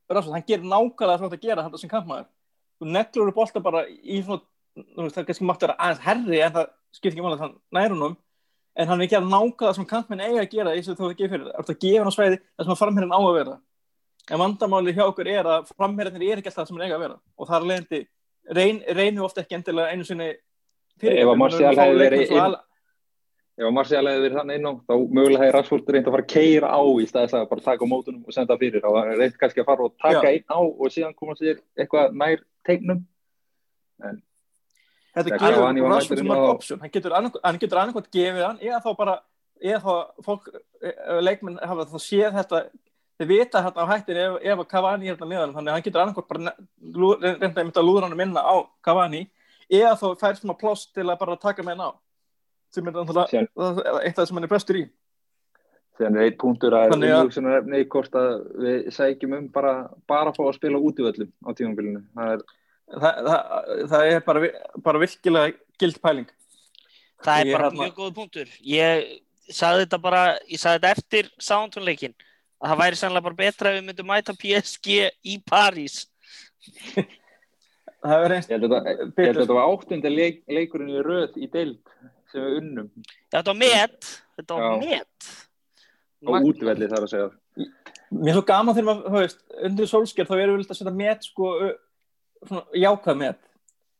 [0.07, 2.29] Rassvold, hann gerir nákvæmlega þátt að gera þetta sem kampmaður.
[2.77, 4.45] Þú neglur bolta bara í svona
[4.77, 7.53] það er kannski mátt að vera aðeins herri en það skipt ekki máli að það
[7.77, 8.17] nærunum
[8.77, 9.29] en hann er ekki að
[9.61, 11.79] það sem kantmenn eiga að gera eins og þú það gefur fyrir, það er að
[11.83, 13.55] gefa hann á sveiði það sem að framherrin á að vera.
[14.27, 17.03] En vandamáli hjá okkur er að framherrinir er ekki alltaf það sem hann eiga að
[17.05, 17.17] vera.
[17.37, 18.01] Og það er leiðandi
[18.57, 20.29] reyn, reynu ofta ekki endilega einu sinni
[21.01, 22.35] fyrir ef að Marcial hefði verið
[23.57, 26.25] ef að Marcial hefði verið þannig inn á þá mögulega hefði Rashford reynd að fara
[26.27, 28.85] að keira á í staðis að bara taka mótunum og senda fyrir.
[28.85, 32.43] Það reynd kannski að fara og taka inn á og síðan koma sér eitthvað nær
[32.67, 33.05] tegnum
[34.05, 34.21] en
[35.17, 37.15] þetta gefur Rashford sem mörg option hann getur
[37.81, 39.15] annarkvæmt gefið hann eða þá bara
[39.57, 40.51] eða þá fólk,
[41.25, 42.61] leikmenn hafa þá séð þetta
[43.17, 45.85] þeir vita hérna á hættin ef, ef að Cavani er hérna meðan þannig að hann
[45.87, 49.23] getur annarkvæmt bara reynda einmitt að lúðra hann minna á Cavani
[49.67, 51.91] eða þá fær svona pláss til að bara taka með hann á
[52.73, 53.43] sem er náttúrulega
[54.03, 54.86] eitt af það sem hann er bestur í.
[55.97, 59.73] Þannig að eitt punktur að er umhugsunarefni hvort að við sækjum um bara,
[60.10, 62.47] bara að fá að spila út í völlum á tímanbílunum það er
[62.88, 64.49] Það, það, það er bara,
[64.80, 66.27] bara virkilega gild pæling.
[67.19, 68.53] Það er Ég bara hérna- mjög góð punktur.
[68.63, 69.01] Ég
[69.51, 72.13] sagði þetta bara ég sagði þetta eftir sántúnleikin
[72.62, 74.95] að það væri sannlega bara betra ef við myndum mæta PSG
[75.27, 75.97] í París.
[78.08, 81.47] Það er að þetta- ég held að þetta var áttundi leik, leikurinn í röð í
[81.51, 81.80] deild
[82.31, 82.89] sem við unnum.
[83.33, 84.09] Þetta var met.
[84.37, 84.79] Þetta var Já.
[84.85, 85.29] met.
[86.27, 87.29] Á útvelli þar að segja.
[88.07, 90.79] Mér er svo gaman þegar maður, þú veist, undir solskjær þá erum við vilt að
[90.79, 91.53] setja met sko,
[92.47, 93.41] svona jákvæð met.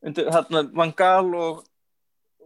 [0.07, 1.63] Undir hérna Van Gaal og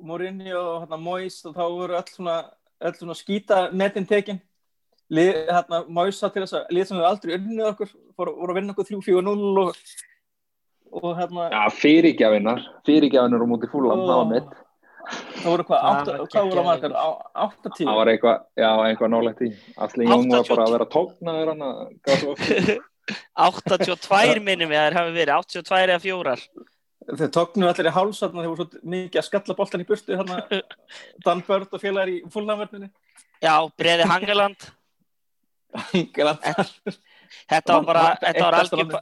[0.02, 2.38] Mourinho og hérna Moyes og þá voru öll svona,
[2.82, 4.42] öll svona skýta metin tekin.
[5.12, 8.62] Hérna, Moyes sá til þess að lið sem við aldrei unnið okkur fór, voru að
[8.62, 9.76] vinna okkur 3-4-0 og
[10.92, 12.60] og hérna, Já, fyrirgjafinar
[13.40, 14.08] á móti fúlam, Ó.
[14.08, 14.50] það var mitt.
[15.42, 16.96] Það voru hvað, Það átta, var hvað voru að margar,
[17.46, 17.88] átta tíu?
[17.88, 19.50] Það var eitthvað, já, eitthvað nálægt í.
[19.86, 20.52] Allir Jón var 82.
[20.56, 22.88] bara að vera tóknaður hann að svo oft.
[23.42, 26.44] 82 minnum ég að þeir hafi verið 82 eða fjórar
[27.02, 30.18] Þeir tóknu allir í háls þarna, þeir voru svo mikið að skalla boltan í burtu
[30.20, 30.62] hérna,
[31.26, 32.92] Dan Börd og félagar í fúlnafverðinni.
[33.42, 34.68] Já, Breði Hangeland
[35.72, 36.36] Þetta
[37.50, 38.96] Þetta var bara, þetta var algjör,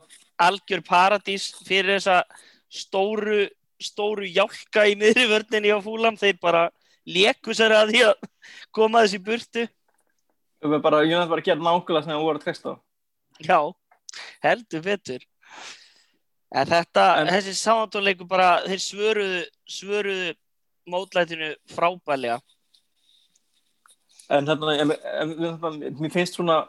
[0.45, 2.21] algjör paradís fyrir þessa
[2.69, 3.47] stóru,
[3.83, 6.17] stóru hjálka í miðrivörninni á fúlam.
[6.19, 6.69] Þeir bara
[7.09, 8.29] leku sér að því að
[8.75, 9.65] koma þessi burtu.
[10.59, 12.75] Við bara, Jónat var að gera nákvæmlega sem það voru að treysta.
[13.39, 13.59] Já,
[14.43, 15.25] heldur betur.
[16.51, 20.33] En þetta, En- þessi samantónleiku bara, þeir svöruðu, svöruðu
[20.89, 22.39] mótlætinu frábælega.
[24.29, 26.67] En hérna, en, en, mér finnst svona,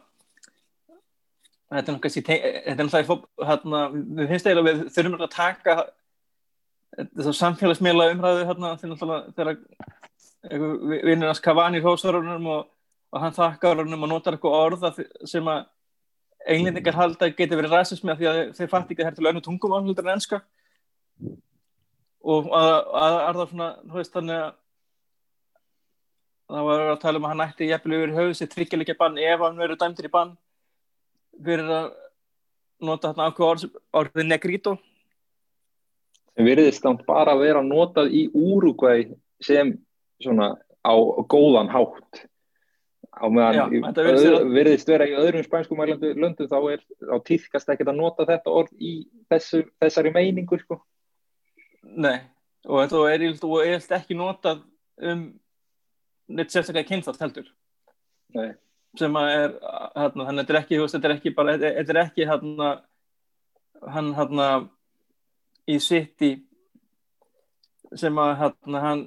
[1.73, 5.75] þetta er náttúrulega, þetta er náttúrulega, mér finnst eiginlega við þurfum að taka
[6.99, 9.59] þessar samfélagsmiðla umræðu hérna, þegar
[11.05, 12.65] vinnir hans Cavani hrósarunum og,
[13.13, 15.67] og hann þakkar honum og notar eitthvað orð að þi- sem að
[16.51, 19.43] englendingar halda geti verið rasismi af því að þeir fatt ekki að er til önnu
[19.45, 20.41] tungumál heldur en enska.
[22.21, 24.51] Og að, að, að svona, veist, þannig að
[26.51, 29.45] það var að tala um að hann ætti jafnvel yfir höfuð sér tryggjuleikja bann ef
[29.45, 30.33] hann verður dæmdur í bann
[31.45, 31.91] fyrir að
[32.81, 33.67] nota þarna ákveð orð,
[34.01, 34.75] orðið negrito
[36.37, 38.95] sem virðist samt bara að vera notað í Úrugvæ
[39.43, 39.75] sem
[40.23, 40.53] svona
[40.85, 40.95] á
[41.29, 42.25] góðan hátt
[43.11, 47.17] á Já, meðan þetta virðist öðru- virðist vera í öðrum spænskum löndum þá er á
[47.27, 48.93] tíðkast ekkert að nota þetta orð í
[49.29, 50.81] þessu, þessari meiningu sko.
[51.83, 52.21] Nei,
[52.69, 53.25] og þetta er
[53.75, 54.63] eilt ekki notað
[55.01, 55.25] um
[56.31, 57.49] neitt sérstaklega kynþátt heldur
[58.37, 58.53] Nei.
[58.99, 59.55] sem að er
[59.97, 62.69] hérna, þannig að þetta er ekki, þetta er ekki bara, þetta er ekki hérna
[63.91, 64.49] hann hérna
[65.69, 66.33] í City
[67.99, 69.05] sem að hérna hann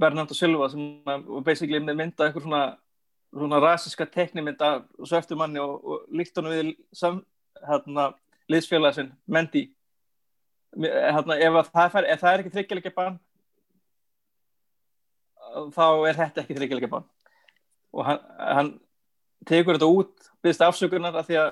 [0.00, 2.64] Bernardo Silva sem að basically mynda eitthvað svona
[3.30, 7.20] svona rasiska teknimynd af svörtu manni og, og líkt honum við sam,
[7.62, 8.10] hérna,
[8.50, 9.68] liðsfélagsinn Mendy.
[10.74, 13.18] Hérna, ef, að það fær, ef það er ekki þryggjuleikja bann
[15.74, 17.08] þá er þetta ekki þryggjuleikja bann.
[17.90, 18.70] Og hann, hann
[19.46, 21.50] tekur þetta út byrðist afsökunar af því að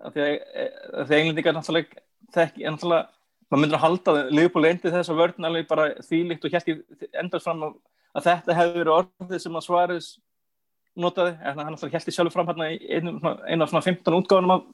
[0.00, 2.04] af því að, að að englendingar náttúrulega
[2.34, 3.08] þekki, en náttúrulega
[3.50, 6.68] maður myndir að halda Leopold endi þess að vörðin alveg bara þvílíkt og hérst
[7.10, 7.72] endast fram að,
[8.14, 10.10] að þetta hefði verið orðið sem að Svaris
[11.00, 14.54] notaði, en hann hérst í sjálfur fram hérna í einu, einu af svona 15 útgáðunum
[14.54, 14.68] af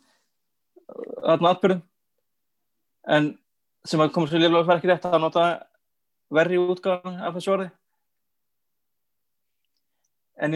[1.27, 1.83] þarna atbyrðum
[3.17, 3.33] en
[3.87, 5.49] sem að koma svo liðlega verið ekki rétt að nota
[6.35, 7.69] verri útgáðan af þessu orði.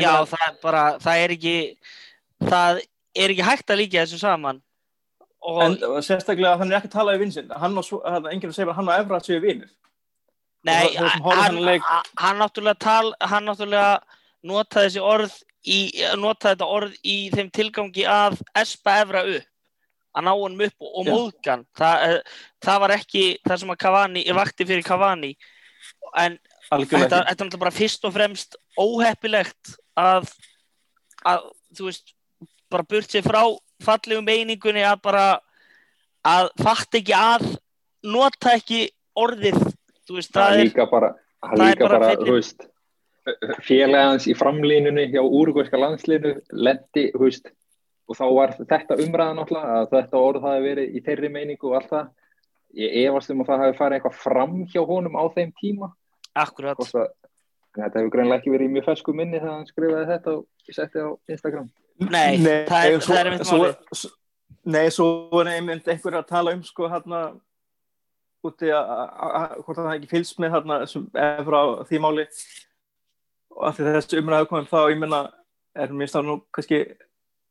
[0.00, 1.54] Já, það er bara, það er ekki,
[2.42, 2.80] það
[3.16, 4.60] er ekki hægt að líka þessu saman.
[5.40, 8.98] En sérstaklega að hann er ekki að tala í vinsinn enginn segir að hann og
[8.98, 9.70] Evra séu vinir.
[10.68, 10.90] Nei,
[11.24, 11.86] hann, leik-
[12.20, 14.02] hann, náttúrulega tal, hann náttúrulega
[14.44, 15.78] notaði þessi orð í,
[16.20, 19.46] notaði þetta orð í þeim tilgangi að espa Evra upp,
[20.12, 21.64] að ná hann upp og, móðgan.
[21.80, 25.32] Það, eh, það var ekki það sem að Cavani, vakti fyrir Cavani,
[26.20, 26.38] en
[26.70, 30.28] þetta er náttúrulega bara fyrst og fremst óheppilegt að,
[31.24, 32.12] að þú veist,
[32.70, 33.42] bara burt sér frá
[33.84, 35.26] fallegum meiningunni að bara
[36.26, 37.46] að fatta ekki að
[38.10, 38.82] nota ekki
[39.18, 45.20] orðið veist, það það er líka bara, það það líka bara félagans í framlínunni hjá
[45.22, 47.52] úrugvæska landslínu lendi, veist
[48.10, 51.92] og þá var þetta umræðan að þetta orð hafi verið í þeirri meiningu og allt
[51.92, 52.08] það.
[52.80, 55.90] Ég efast um að það hafi farið eitthvað fram hjá honum á þeim tíma.
[56.38, 60.34] Akkurat, en þetta hefur greinlega ekki verið í mjög fersku minni þegar hann skrifaði þetta
[60.34, 63.76] og setti á Instagram nei, það er, svo, það er einmitt málið.
[63.92, 64.16] svo,
[64.70, 65.06] Nei, svo
[65.40, 67.20] er einmitt einhver að tala um sko hérna
[68.44, 72.26] úti að hvort að það ekki fylgst með hérna efra því máli.
[73.56, 75.22] Og að því þessi umræðu komum þá ég menna
[75.80, 76.82] er mér stáð nú kannski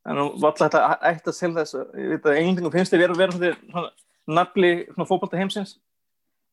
[0.10, 3.44] en valla þetta ætti að selja þess ég veit að englendingum finnst þið vera að
[3.44, 3.84] vera
[4.30, 5.78] nafli fótbolta heimsins.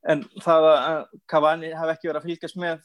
[0.07, 2.85] En það að Cavani hafi ekki verið að fylgjast með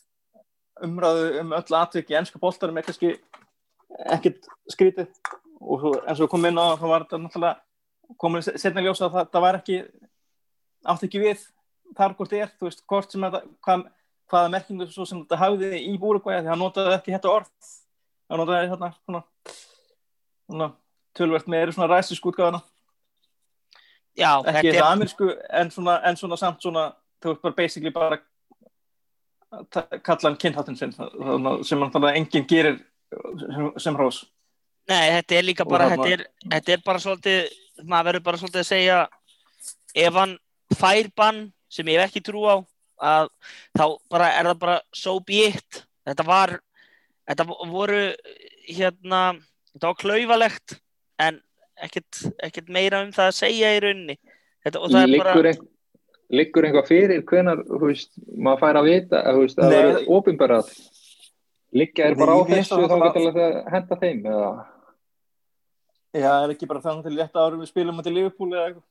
[0.82, 3.16] umræðu um öll atvik í ennska boltarum er kannski
[4.16, 5.10] ekkert skrítið.
[5.62, 9.18] Og svo, en svo kom inn á þá var þetta náttúrulega komin setna ljósa að
[9.18, 9.82] það, það var ekki
[10.92, 11.44] átt ekki við
[11.98, 13.86] þar hvort þið er, þú veist, hvort sem þetta hvað,
[14.32, 17.72] hvaða merkingu svo sem þetta hafði í búrugvæði því hann notaði ekki þetta orð.
[18.32, 19.22] Hann notaði þarna svona,
[20.50, 20.70] svona
[21.18, 22.62] tölvert með eru svona ræsisk útgáðana
[24.18, 25.30] já, ekki þetta þetta er, amerísku
[25.62, 26.86] en svona, en svona samt svona
[27.22, 28.20] þú veist bara basically bara
[29.72, 31.04] kalla hann kynháttin sinn sem
[31.84, 32.80] hann þannig að enginn gerir
[33.12, 34.22] sem, sem hrós.
[34.90, 38.64] Nei, þetta er líka bara þetta er, þetta er bara svolítið maður verður bara svolítið
[38.64, 38.98] að segja
[40.06, 40.36] ef hann
[40.78, 42.56] fær bann sem ég hef ekki trú á
[43.02, 43.30] að
[43.78, 45.84] þá bara er það bara so be it.
[46.08, 46.58] Þetta var
[47.30, 48.04] þetta voru
[48.68, 49.22] hérna
[49.72, 50.78] þetta var klaufalegt
[51.22, 51.42] en
[51.82, 54.18] ekkert, ekkert meira um það að segja í rauninni.
[54.62, 55.68] Þetta, og það er Liggur, bara ein,
[56.38, 60.10] liggur einhvað fyrir hvenar, þú veist, maður fær að vita, þú veist, að það verður
[60.18, 60.74] ofinbarað.
[61.72, 64.48] Liggja er bara á þessu þá það getur alveg að henda þeim, eða?
[66.12, 68.88] Já, það er ekki bara þannig til rétt árum við spilum til Liverpool eða eitthvað.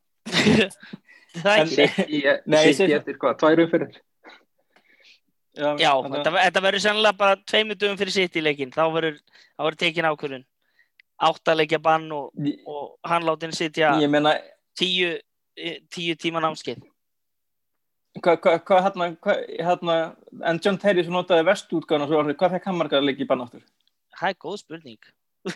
[1.42, 3.98] það er ekki Nei, ég segi- eftir hvað, tvær umfyrir?
[5.60, 9.18] Já, þannig þetta, þetta verður sennilega bara tveimur dögum fyrir sitt í leikin þá verður,
[9.76, 10.46] tekin ákvörðun
[11.20, 12.30] áttalegja bann og,
[12.70, 14.36] og hann sitja Ég meina,
[14.78, 15.10] tíu,
[15.58, 16.80] eh, tíu tíma námskeið
[18.18, 19.96] hvað, hvað, hvað, hérna, hvað, hérna,
[20.50, 23.28] en John Terry sem notaði vestútgáðan og svo orðið, hvað fekk hann margar leiki í
[23.30, 23.62] bann áttur?
[24.20, 24.98] það er góð spurning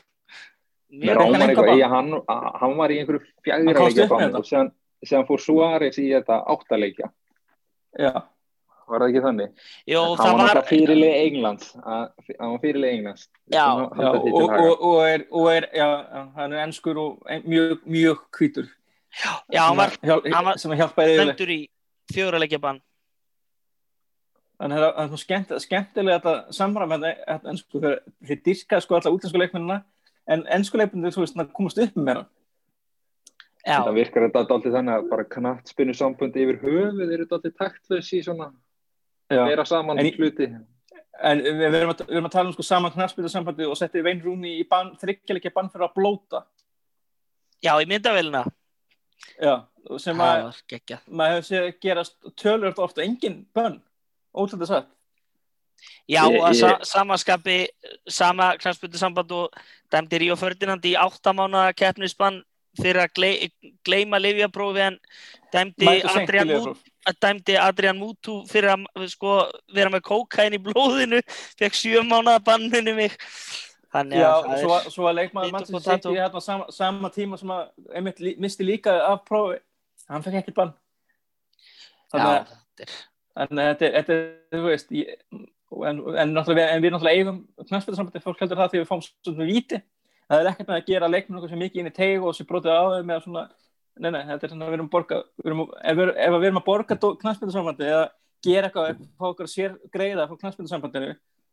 [1.04, 4.14] Mér hann eitthvað í að hann, að hann var í einhverju komst leikja upp með
[4.14, 4.70] bann og síðan,
[5.02, 7.10] síðan fór Suárez í þetta áttaleikja.
[7.98, 8.12] Já,
[8.84, 9.52] Var það ekki þannig?
[9.88, 11.68] Jó, það var var náttúrulega fyrirlið Englands.
[11.80, 13.22] að- Hann var fyrirlið Englands.
[13.48, 13.64] Já.
[13.64, 18.18] Já og, og, og, er, og er, já, já, hann er ennskur og mjög, mjög
[18.38, 18.68] hvítur.
[19.52, 21.60] já, hann var Sem að hjál- hann var sem að dæmdur í
[22.12, 22.80] fjóralegja bann
[24.54, 27.96] Þannig að það er svo skemmt, skemmtilega þetta samræmi þetta ennsku, þegar
[28.28, 29.78] þið dyrkaði sko alla útlensku leikmennina,
[30.30, 32.22] en ennsku það komast upp með meira.
[33.66, 37.56] já, Það virkar þetta alltaf þannig að bara knattspinnu samböndi yfir höfuð eru þetta alltaf
[37.58, 38.52] taktlaus í svona
[39.32, 39.42] Já.
[39.48, 40.46] vera saman En í- hluti.
[41.22, 44.20] En við, erum að, við erum að tala um sko saman knarspildarsambandi og setti Vein
[44.22, 46.44] Rúni í ban, þryggjalikja bann fyrir að blóta.
[47.62, 48.44] já, í myndavélina
[49.40, 49.54] Já,
[49.98, 53.80] sem að var geggjað maður hefur séð gerast tölvöld ofta engin bönn,
[54.34, 54.90] ótrúlega satt.
[56.08, 57.68] Já, Ég- að ég- sa samaskapi,
[58.08, 59.52] sama knarspöldu samband og
[59.92, 62.42] dæmdi Ríó Ferdinand í áttamánaða keppnisbann
[62.80, 63.50] fyrir að gley
[63.84, 64.98] gleyma livjaprófi en
[65.52, 66.78] dæmdi Adrian, lyfjapróf.
[67.20, 71.20] dæmdi Adrian Mutu fyrir að sko, vera með kókain í blóðinu,
[71.58, 73.12] fekk sjö mánaða banninu mig.
[73.94, 76.10] Þannig Já, að það svo, er, svo var leikmaður Manchester potato.
[76.10, 79.60] City hérna sama, sama tíma sem að einmitt lí- misti líka af prófi,
[80.10, 80.72] hann fekk ekkert bann.
[82.10, 83.02] Þannig já, að þetta
[83.34, 88.42] Þannig að þetta, er- þú veist, ég, en, en, en við náttúrulega eigum knæspildarsambandi, fólk
[88.44, 89.80] heldur það því við fáum svona víti.
[90.30, 92.46] Það er ekkert með að gera leikmenn okkur sem mikið inn í teig og sem
[92.48, 93.42] brotið á þau með svona,
[93.98, 96.36] nei, nei, þetta er svona að við erum að borga, við erum, ef, við, ef
[96.38, 98.04] við erum að borga knæspildarsambandi eða
[98.46, 101.10] gera eitthvað, fá okkur sér greiða frá knæspildarsambandinu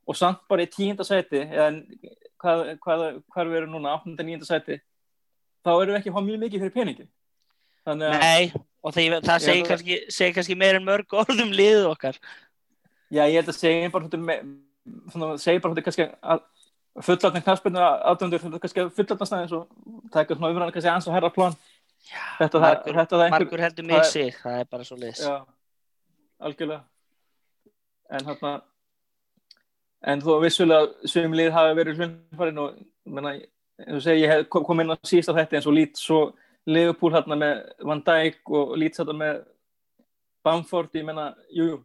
[0.08, 1.68] og samt bara í tíunda sæti, eða
[2.42, 4.16] hvað, hvað, hvað við erum núna, 8.
[4.18, 4.46] og 9.
[4.50, 4.80] sæti,
[5.66, 7.08] þá erum við ekki að fá mjög mikið fyrir peningi.
[7.86, 11.88] Þannig að, nei, og það, það segir kannski, segir kannski meir en mörg orðum liðið
[11.92, 12.18] okkar.
[13.12, 16.44] Já, ég held að segja bara segja bara kannski að
[17.06, 21.32] fullatni knafspilnu aðdöndur, þetta kannski fullatna snæðins og taka svona umræðan kannski aðeins og herra
[21.34, 21.58] plan.
[22.40, 25.22] Þetta, það, margur- þetta einhver, Margur heldur mig sig, það er bara svo liðs.
[25.22, 25.36] já,
[26.42, 26.82] algjörlega.
[28.12, 28.54] En hérna,
[30.08, 33.36] en þó vissulega svim lið hafi verið hlunfarinn og, menna,
[34.00, 36.22] segja, ég hef kom, kom inn á sísta þetta eins og lít svo
[36.70, 39.42] Liverpool hérna með Van Dijk og lít þetta með
[40.46, 41.76] Bamford, ég menna, jú,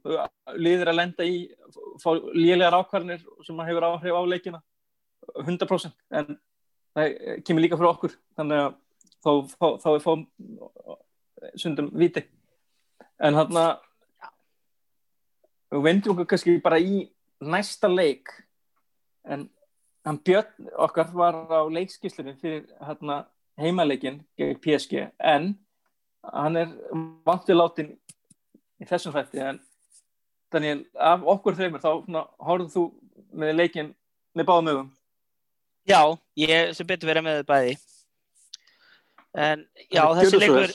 [0.56, 1.42] liðir að lenda í,
[2.00, 4.60] fá lélegar ákvarðinir sem hefur áhrif á leikina,
[5.42, 6.38] 100%, en
[6.96, 8.70] það kemur líka fyrir okkur, þannig að
[9.26, 10.24] þá, þá, þá er fáum
[11.60, 12.24] sundum viti.
[13.20, 13.74] En hann að,
[15.74, 17.04] við vendum okkur kannski bara í
[17.40, 18.30] næsta leik,
[19.24, 19.48] en
[20.06, 23.24] hann Björn okkar var á leikskíslunni fyrir hérna
[23.58, 25.54] heimaleikin gegn PSG, en
[26.22, 26.74] hann er
[27.26, 27.94] vantið látin
[28.80, 29.60] í þessum hrætti en
[30.52, 31.90] Daniel, af okkur þreymur þá
[32.46, 32.84] horfðu þú
[33.36, 33.94] með leikin
[34.36, 34.92] með báðum ögum
[35.86, 36.00] Já,
[36.34, 37.74] ég sem betur verið með bæði.
[39.38, 40.72] En já, þessi leikur,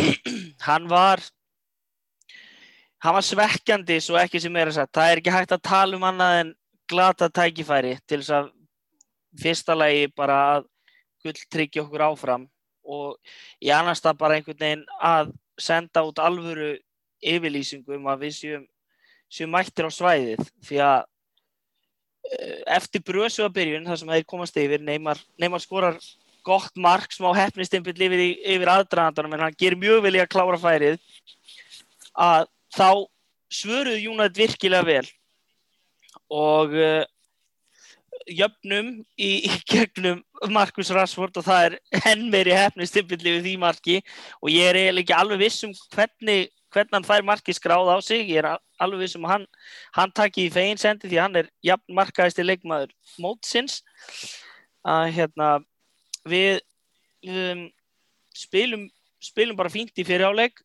[0.68, 1.20] hann var,
[3.00, 4.94] hann var svekkjandi svo ekki sem er að sagt.
[4.96, 6.54] Það er ekki hægt að tala um annað en
[6.90, 8.50] glata tækifæri til þess að
[9.40, 10.66] fyrsta lagi bara að
[11.24, 12.48] gull tryggja okkur áfram
[12.90, 13.16] og
[13.62, 16.74] í annars það bara einhvern veginn að senda út alvöru
[17.20, 18.64] yfirlýsingu um að við séum,
[19.30, 21.02] séum mættir á svæðið því að
[22.32, 26.00] eh, eftir brösu að byrjun þar sem þeir komast yfir Neymar, Neymar skorar
[26.44, 30.98] gott mark smá hefnistimpill yfir, yfir aðdraðandanum en hann gerir mjög í að klára færið
[32.16, 33.06] að þá
[33.50, 35.06] svöruðu Júnat virkilega vel.
[36.30, 37.02] Og uh,
[38.30, 41.76] jöfnum í, í gegnum Markus Rashford og það er
[42.12, 43.98] enn meiri hefnistimpill yfir því marki.
[44.40, 47.98] Og ég er eiginlega ekki alveg viss um hvernig, hvernig hann fær marki skráð á
[48.04, 48.28] sig.
[48.30, 49.46] Ég er al- alveg viss um hann,
[49.96, 53.82] hann takki í fegin sendi því hann er jafn markaðist leikmaður mótsins.
[54.86, 55.50] Að hérna
[56.28, 56.62] við
[57.28, 57.66] um,
[58.36, 58.88] spilum
[59.20, 60.62] spilum bara fínt í fyriráleik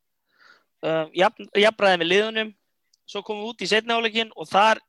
[0.86, 2.52] um, jafnbræðið með liðunum.
[3.06, 4.82] Svo komum við út í setniáleikin og þar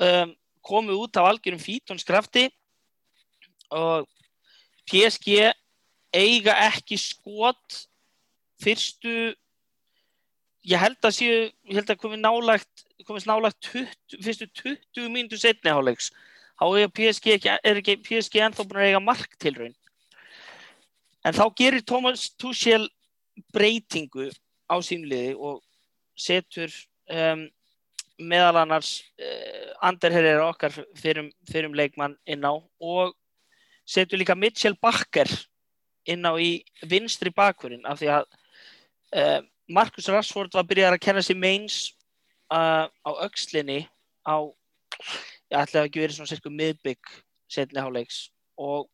[0.00, 0.34] um,
[0.66, 2.46] komum við út af algjörum fítonskrafti
[3.76, 4.06] og
[4.86, 5.50] PSG
[6.16, 7.82] eiga ekki skot
[8.62, 9.34] fyrstu
[10.66, 15.40] ég held að séu, ég held að komið nálagt komist nálagt 20, fyrstu 20 mínutur
[15.42, 16.10] setni áleiks
[16.56, 19.74] þá PSG ekki, er ekki PSG ennþá búin að eiga mark til raun.
[21.26, 22.88] En þá gerir Thomas Tuchel
[23.52, 24.30] breytingu
[24.66, 25.62] á sínliði og
[26.16, 26.72] setur
[27.12, 27.46] um,
[28.16, 33.14] meðal annars uh, Anderherr er okkar fyrir, fyrir leikmann inn á og
[33.86, 35.30] setur líka Mitchell Bakker
[36.06, 38.26] inn á í vinstri bakverðin af því að
[39.18, 41.78] uh, Marcus Rashford var að byrja að kenna sér meins
[42.54, 43.84] uh, á aukslinni
[44.22, 44.36] á,
[45.50, 47.16] ég ætlaði ekki verið svona sérku miðbygg
[47.50, 48.86] setni háleiks og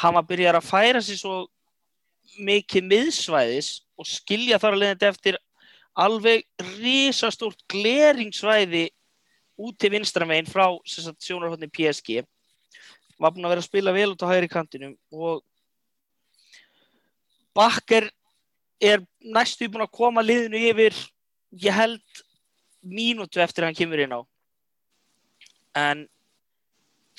[0.00, 1.36] hann var að byrja að færa sér svo
[2.38, 5.40] mikið miðsvæðis og skilja þar að leiðandi eftir
[5.94, 6.44] alveg
[6.80, 8.88] risastórt gleringsvæði
[9.62, 12.24] út til vinstramegin frá sjónarhóttni PSG
[13.18, 15.44] var búin að vera að spila vel út á hægri kantinum og
[17.54, 18.08] Bakker
[18.82, 20.96] er næstu búin að koma liðinu yfir
[21.62, 22.24] ég held
[22.82, 24.20] mínútu eftir að hann kemur inn á.
[25.78, 26.02] En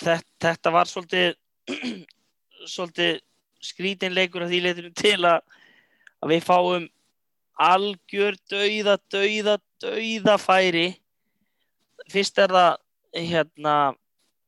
[0.01, 1.37] þetta, þetta var svolítið
[2.75, 3.21] svolítið
[3.65, 5.41] skrítinleikur að því leitinu til að,
[6.21, 6.87] að við fáum
[7.65, 10.87] algjör dauða, dauða, dauða færi.
[12.11, 12.71] Fyrst er það
[13.15, 13.75] hérna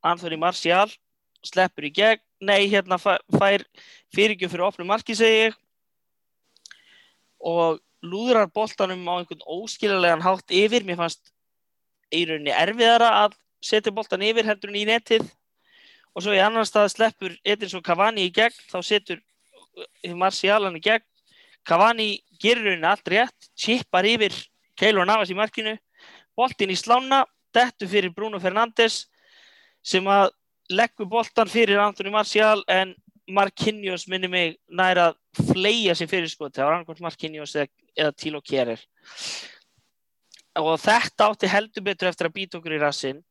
[0.04, 0.88] Anthony Martial
[1.46, 3.64] sleppur í gegn, nei hérna fær
[4.14, 5.50] fyrirgjöf fyrir opnum marki segi
[7.38, 11.32] og lúðrar boltanum á einhvern óskiljulegan hátt yfir, mér fannst
[12.14, 15.26] í rauninni erfiðara að setja boltan yfir heldur en í netið
[16.18, 19.20] og svo í annan stað sleppur Edinson Cavani í gegn, þá setur
[20.18, 21.04] Marcialan í gegn.
[21.62, 22.08] Cavani
[22.42, 24.34] gerur rauninni allt rétt chippar yfir
[24.78, 25.76] Keylor Navas í markinu.
[26.34, 27.22] Boltin í slána,
[27.54, 29.04] dettu fyrir Bruno Fernandes
[29.86, 30.32] sem að
[30.74, 32.96] leggur boltan fyrir Antoni Marcial en
[33.30, 35.12] Marquinhos minni mig næra
[35.52, 38.82] fleia sér fyrir sko það var annarkvæmt Marquinhos eða, eða Tilo Kjerir
[40.58, 43.22] og þetta átti heldur betur eftir að býta okkur í rassin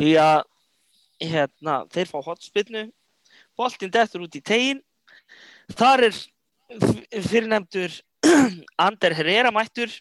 [0.00, 0.44] því að
[1.20, 2.86] hérna, þeir fá hotspinnu
[3.56, 4.82] boltinn dettur út í tegin
[5.76, 6.18] þar er
[7.28, 7.94] fyrirnemdur
[8.86, 9.92] Ander Herrera mættur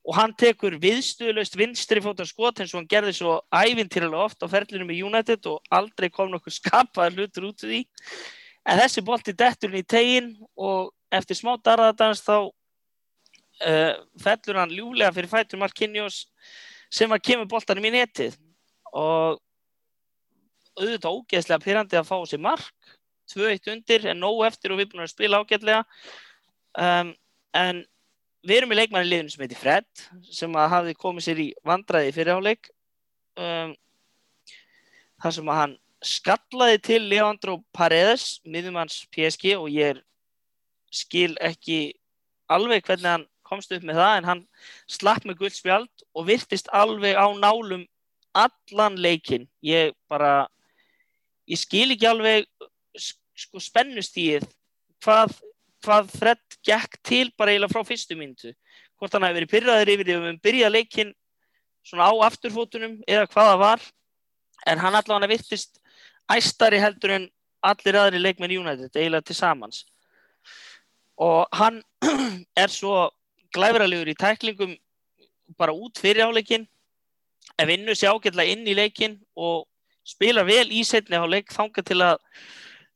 [0.00, 4.48] og hann tekur viðstuðlaust vinstri fótar skot eins og hann gerði svo ævintýralega oft á
[4.48, 7.82] ferlinum í United og aldrei kom nokkuð skapaði hlutur út úr því.
[8.64, 15.12] En þessi bolti detturinn í tegin og eftir smá darðadans þá uh, fellur hann ljúlega
[15.16, 16.24] fyrir fætur Marquinhos
[16.90, 18.40] sem að kemur boltanum í netið.
[18.96, 19.38] Og
[20.78, 22.96] auðvitað ógeðslega pyrrandi að fá sér mark.
[23.30, 25.84] 2-1 undir en nóg eftir og við búum að spila ágætlega.
[26.78, 27.12] Um,
[27.54, 27.84] en
[28.46, 32.12] við erum í leikmanni liðinu sem heitir Fred sem að hafi komið sér í vandræði
[32.16, 32.70] fyrirháleik
[33.40, 33.74] um,
[35.20, 35.74] þar sem að hann
[36.10, 40.00] skallaði til Leandro Paredes miðjumanns PSG og ég
[40.90, 41.92] skil ekki
[42.50, 44.42] alveg hvernig hann komst upp með það en hann
[44.90, 47.84] slapp með guldspjald og virtist alveg á nálum
[48.38, 50.48] allan leikin ég bara
[51.50, 52.48] ég skil ekki alveg
[52.96, 54.46] sko spennustíð
[55.04, 55.38] hvað
[55.80, 58.52] hvað Fred gekk til bara eiginlega frá fyrstu myndu
[59.00, 61.12] hvort hann hefði verið pyrraður yfir því að við byrjaði leikin
[61.86, 63.86] svona á afturfótunum eða hvaða var.
[64.68, 65.80] En hann allavega virtist
[66.30, 67.30] æstari heldur en
[67.64, 69.86] allir aðri leikmenn United eiginlega til samans.
[71.20, 71.80] Og hann
[72.62, 73.08] er svo
[73.56, 74.76] glæfralegur í tæklingum
[75.58, 76.68] bara út fyrir áleikin
[77.58, 79.66] ef vinnu sér ágætlega inn í leikin og
[80.06, 82.18] spila vel í setni á leik þanga til að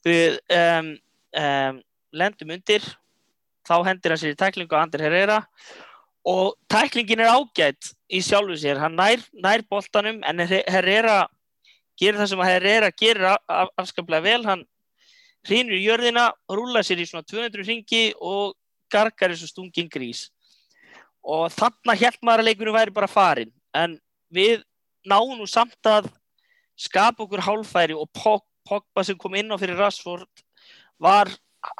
[0.05, 0.91] við um,
[1.41, 1.81] um,
[2.13, 2.85] lendum undir.
[3.65, 5.39] Þá hendir hann sér í tæklingu að Ander Herrera.
[6.29, 11.27] Og tæklingin er ágætt í sjálfu sér, hann nær, nær boltanum en Herrera
[12.01, 14.63] gerir það sem að Herrera gerir af, af, afskaplega vel, hann
[15.45, 18.55] hrýnur í jörðina, rúla sér í svona 200 ringi og
[18.93, 20.31] gargar eins og stungin grís.
[21.25, 23.99] Og þannig að leikunum væri bara farin en
[24.33, 24.63] við
[25.05, 26.09] náum nú samt að
[26.77, 28.11] skapa okkur hálfæri og
[28.65, 30.45] Pogba sem kom inn á fyrir Rashford
[31.03, 31.29] var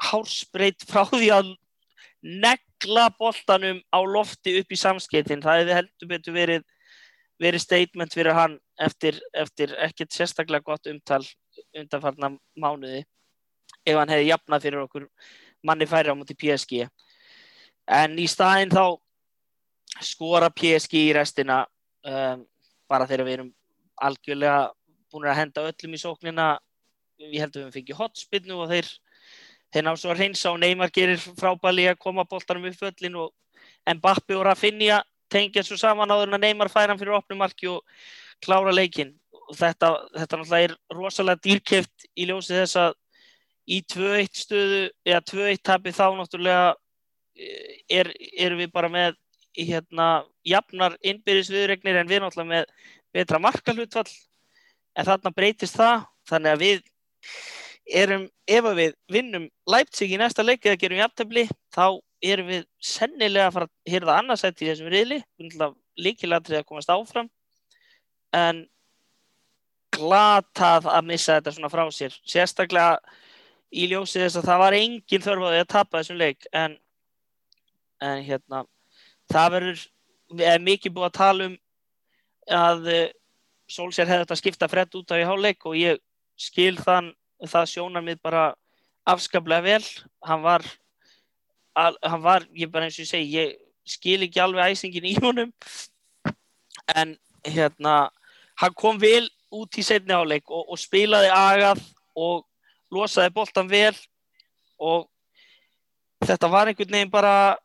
[0.09, 1.49] hálsbreytt frá því að
[2.25, 5.41] negla boltanum á lofti upp í samskeitin.
[5.41, 6.63] Það hefði heldur betur verið,
[7.41, 11.23] verið statement fyrir hann eftir, eftir ekkert sérstaklega gott umtal
[11.75, 13.03] undanfarnar mánuði
[13.85, 15.09] ef hann hefði jafnað fyrir okkur
[15.65, 16.85] manni færi á múti PSG.
[17.85, 18.97] En í staðin þá
[20.01, 21.63] skora PSG í restina
[22.05, 22.41] um,
[22.89, 23.51] bara þegar við erum
[24.01, 24.73] algjörlega
[25.15, 26.51] búin að henda öllum í sóknina.
[27.15, 28.91] Við heldum við fengi hotspinnu og þeir
[29.73, 33.33] þeir ná svo að reynsa og Neymar gerir frábæli að koma boltanum upp föllin og
[33.89, 35.01] Mbappi og Rafinha
[35.31, 37.81] tengja svo saman áður en að Neymar færa hann fyrir opnumarki og
[38.43, 42.95] klára leikin og þetta, þetta náttúrulega er rosalega dýrkeft í ljósi þess að
[43.65, 46.67] í 2-1 stöðu eða 2-1 tapi þá náttúrulega
[47.35, 49.19] eh, er, erum við bara með
[49.55, 50.09] hérna
[50.45, 52.71] jafnar innbyrðisviðregnir en við náttúrulega með
[53.15, 54.09] betra markalutfall
[54.95, 56.83] en þarna breytist það þannig að við
[58.01, 63.49] erum, ef við vinnum Leipzig í næsta leik eða gerum jafntefni þá erum við sennilega
[63.49, 65.19] að fara að hýrða annarsætt í þessum riðli.
[65.95, 67.29] Líkilatrið að komast áfram.
[68.35, 68.65] En
[69.95, 72.15] glatað að missa þetta svona frá sér.
[72.27, 72.97] Sérstaklega
[73.75, 76.49] í ljósi þess að það var engin þörf á því að tapa þessum leik.
[76.55, 76.79] En,
[78.03, 78.63] en hérna
[79.31, 79.85] það verður
[80.65, 81.55] mikið búið að tala um
[82.55, 82.89] að
[83.71, 86.01] Solskjær hefði þetta skipta fredd út af í háleik og ég
[86.37, 87.13] skil þann
[87.45, 88.45] það sjónar mið bara
[89.09, 89.83] afskaplega vel.
[90.25, 90.65] Hann var,
[91.77, 93.55] al, hann var ég bara eins og ég segi ég
[93.85, 95.53] skil ekki alveg æsingin í honum.
[96.93, 98.09] En hérna
[98.61, 101.81] hann kom vel út í setni háleik og, og spilaði agað
[102.15, 102.45] og
[102.93, 103.95] losaði boltan vel
[104.81, 105.07] og
[106.25, 107.55] þetta var einhvern veginn bara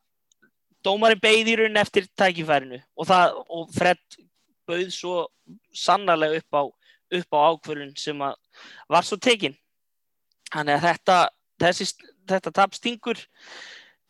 [0.84, 4.19] dómarinn beigði í raunin eftir tækifærinu og, það, og Fred
[4.70, 5.16] bauð svo
[5.74, 6.62] sannarlega upp á,
[7.34, 9.58] á ákvörðun sem var svo tekinn
[10.50, 11.18] þannig að þetta,
[11.62, 11.86] þessi,
[12.30, 13.20] þetta tap stingur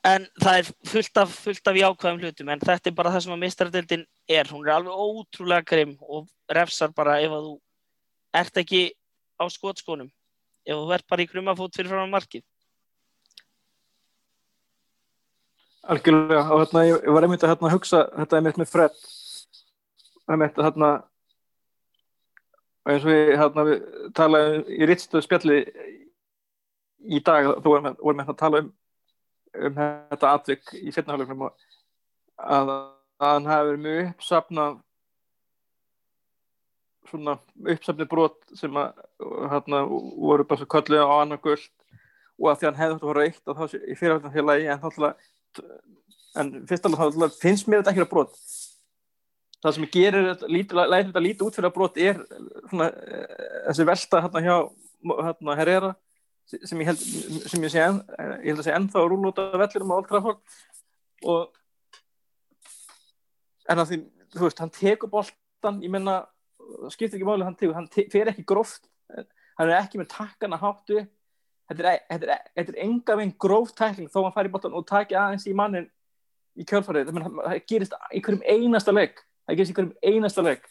[0.07, 3.35] en það er fullt af, fullt af jákvæðum hlutum en þetta er bara það sem
[3.35, 4.49] að mistradeldin er.
[4.49, 7.57] Hún er alveg ótrúlega grimm og refsar bara ef að þú
[8.41, 8.83] ert ekki
[9.37, 10.09] á skotskónum
[10.65, 12.45] ef þú ert bara í krumafót fyrir frá markið.
[15.91, 19.05] Algjörlega og hérna ég, var einmitt að hérna, hugsa þetta er mitt með Fred
[20.31, 20.91] einmitt að hérna
[22.89, 25.59] eins og við, hérna, við talaðum í rittstuðu spjalli
[27.11, 28.71] í dag þú vorum við að tala um
[29.59, 31.57] um þetta atvik í setnaflögnum að,
[32.39, 32.71] að
[33.25, 34.79] hann hafi verið mjög uppsapnað
[37.11, 37.37] svona
[37.75, 39.03] uppsafni brot sem að
[39.51, 41.67] hérna voru bara svo kallið á annar guld
[42.41, 44.89] og að því hann hefði þetta voru eitt og þá í fyrirhaldafélagi en þá
[46.41, 48.39] en fyrst alveg þá finnst mér þetta ekki að brot
[49.61, 52.21] það sem gerir þetta lítið út fyrir að brot er
[52.71, 52.91] svona,
[53.69, 54.57] þessi velta hérna hjá
[55.27, 55.95] hérna Herrera
[56.51, 57.03] sem ég held
[57.47, 58.01] sem ég sé, en,
[58.43, 60.41] ég held að sé ennþá að af vellirum á Old Trafford.
[61.31, 61.43] Og
[63.71, 63.99] en að því,
[64.35, 66.25] þú veist, hann tekur boltan, ég menna
[66.91, 70.59] skiptir ekki máli hann tegur, hann te fer ekki gróft hann er ekki með takkana
[70.61, 71.03] háttu
[71.71, 74.87] þetta er, þetta er, er enga veginn gróft tækling þó hann fær í bóttan og
[74.89, 75.89] taki aðeins í mannin
[76.59, 79.21] í kjölfarið, það gerist í hverjum einasta legg
[79.51, 80.69] það gerist í hverjum einasta legg.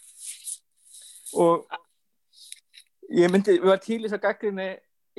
[1.40, 1.66] Og
[3.20, 4.70] ég myndi, við varum í þess að gaggrinni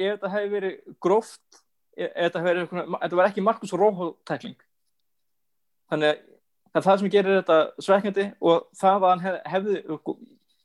[0.01, 1.63] ef þetta hefði verið gróft
[2.01, 4.59] ef þetta var ekki Markus Róhó tækling.
[5.91, 6.21] Þannig að
[6.71, 9.81] það er það sem gerir þetta sveikandi og það að hann hefði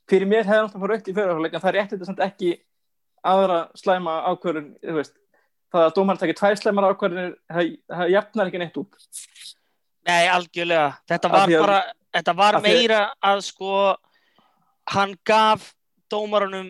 [0.10, 2.52] fyrir mér hefði náttúrulega raukt í fyrirháleik en það er eftir þetta ekki
[3.26, 9.00] aðra slæma ákvörðun það að dómarinn takir tvær slæmar ákvörðunir það jafnar ekki neitt út.
[10.06, 10.90] Nei, algjörlega.
[11.10, 11.80] Þetta var bara,
[12.16, 13.72] þetta var að meira að sko
[14.96, 15.72] hann gaf
[16.12, 16.70] dómarunum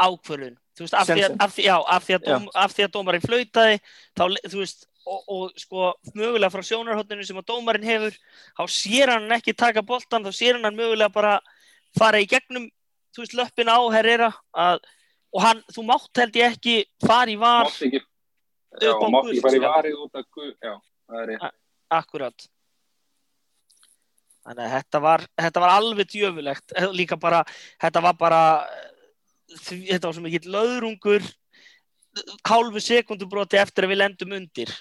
[0.00, 0.56] ákvörðun.
[0.74, 2.92] Þú veist, af því að, af því, já, af því að, dóm, af því að
[2.96, 3.76] dómarinn flautaði
[4.18, 8.16] þá, þú veist, og, og sko mögulega frá sjónarhóttinu sem að dómarinn hefur
[8.58, 11.36] þá sér hann ekki taka boltan þá sér hann mögulega bara
[11.94, 12.66] fara í gegnum,
[13.14, 14.82] þú veist, löppin á Herrera að,
[15.30, 16.76] og hann, þú mátt held ég ekki
[17.06, 18.02] fara í var mátt ekki,
[18.82, 20.74] já, mátt ekki fara í varið út af guð, já,
[21.06, 21.56] það er rétt.
[21.94, 22.48] Akkurat
[24.44, 27.40] Þannig að þetta var, þetta var alveg djöfulegt, líka bara,
[27.80, 28.40] þetta var bara,
[29.64, 31.30] þetta var svo mikið löðrungur,
[32.46, 34.74] hálfu sekundubróti eftir að við lendum undir.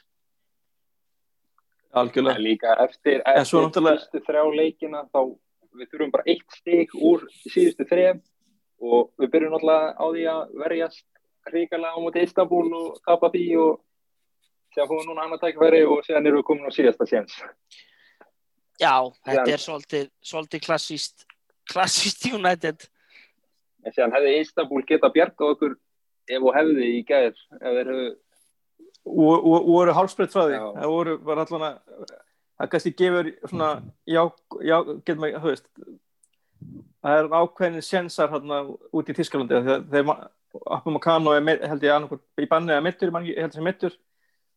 [1.94, 2.42] Algjörlega.
[2.42, 5.32] Líka eftir, eftir fyrstu þrjá leikina þá
[5.78, 8.22] við þurfum bara eitt stygg úr síðustu þrejum
[8.84, 11.06] og við byrjum náttúrulega á því að verjast
[11.50, 13.82] hríkala á móti Istanbul og tapa því og
[14.74, 17.36] séðan fóðum núna annar tækveri og séðan erum við komin á síðasta séns.
[18.82, 21.26] Já, þetta séðan, er svolítið, svolítið klassíst,
[21.70, 22.88] klassíst United.
[23.84, 25.80] En séðan hefði Istanbul getað bjargað okkur
[26.32, 28.12] ef og hefði í gæðir, ef þeir hefðu
[29.04, 33.70] og voru hálfsbreytt frá því það voru bara allan að það kannski gefur svona
[34.08, 34.22] já,
[34.64, 35.68] já, getur maður, þú veist
[37.04, 40.30] það er ákveðin sensar hérna út í Tískalandi þegar
[40.70, 43.66] Appum og Kano er með, held ég annarkur í banni eða mittur, ég held sem
[43.66, 43.96] mittur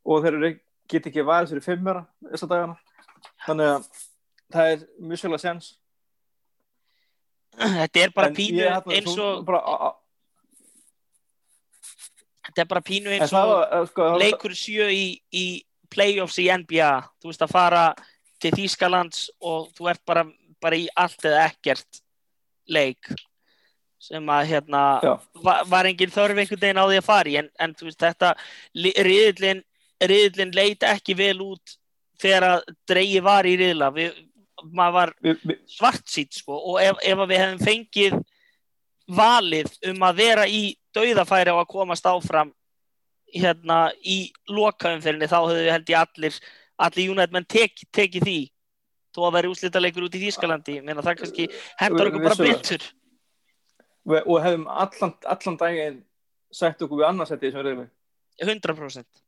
[0.04, 2.76] og þeir get ekki værið fyrir fimmera þessar dagana
[3.46, 3.90] þannig að
[4.54, 5.74] það er mjög svolítið sens
[7.56, 9.60] Þetta er bara pínu eins og bara,
[12.44, 15.46] þetta er bara pínu En eins og var, eh, sko, leikur sjö í, í
[15.92, 16.90] playoffs í NBA
[17.22, 17.84] þú veist að fara
[18.42, 20.26] til Þýskalands og þú ert bara,
[20.60, 22.02] bara í allt eða ekkert
[22.68, 23.08] leik
[24.06, 24.82] sem að hérna
[25.42, 27.38] var, var engin þörf einhvern veginn á því að fara í.
[27.40, 28.34] En, en þú veist þetta
[29.06, 29.62] riðlinn,
[30.04, 31.76] riðlinn leit ekki vel út
[32.22, 34.20] þegar að dreigi var í riðla við,
[34.72, 38.20] maður var við, við, svart sko og ef, ef við hefum fengið
[39.06, 40.62] valið um að vera í
[40.96, 42.52] dauðafæri á að komast áfram
[43.36, 46.38] hérna í lokaumferðinni þá höfðu held ég allir
[46.76, 48.38] allir United menn tek, teki því.
[49.16, 51.46] Þó að vera úslitaleikur út í Þýskalandi menna það kannski
[51.80, 52.82] hendar okkur bara betur.
[54.06, 56.02] Við, og hefum allan, allan daginn
[56.52, 57.88] sett okkur við annarsætti sem reyðum
[58.44, 59.24] 100%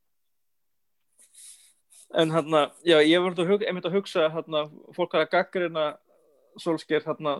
[2.14, 4.64] en hérna, já, ég var að einmitt að hugsa hérna,
[4.96, 5.88] fólk að gaggrina
[6.58, 7.38] solsker hérna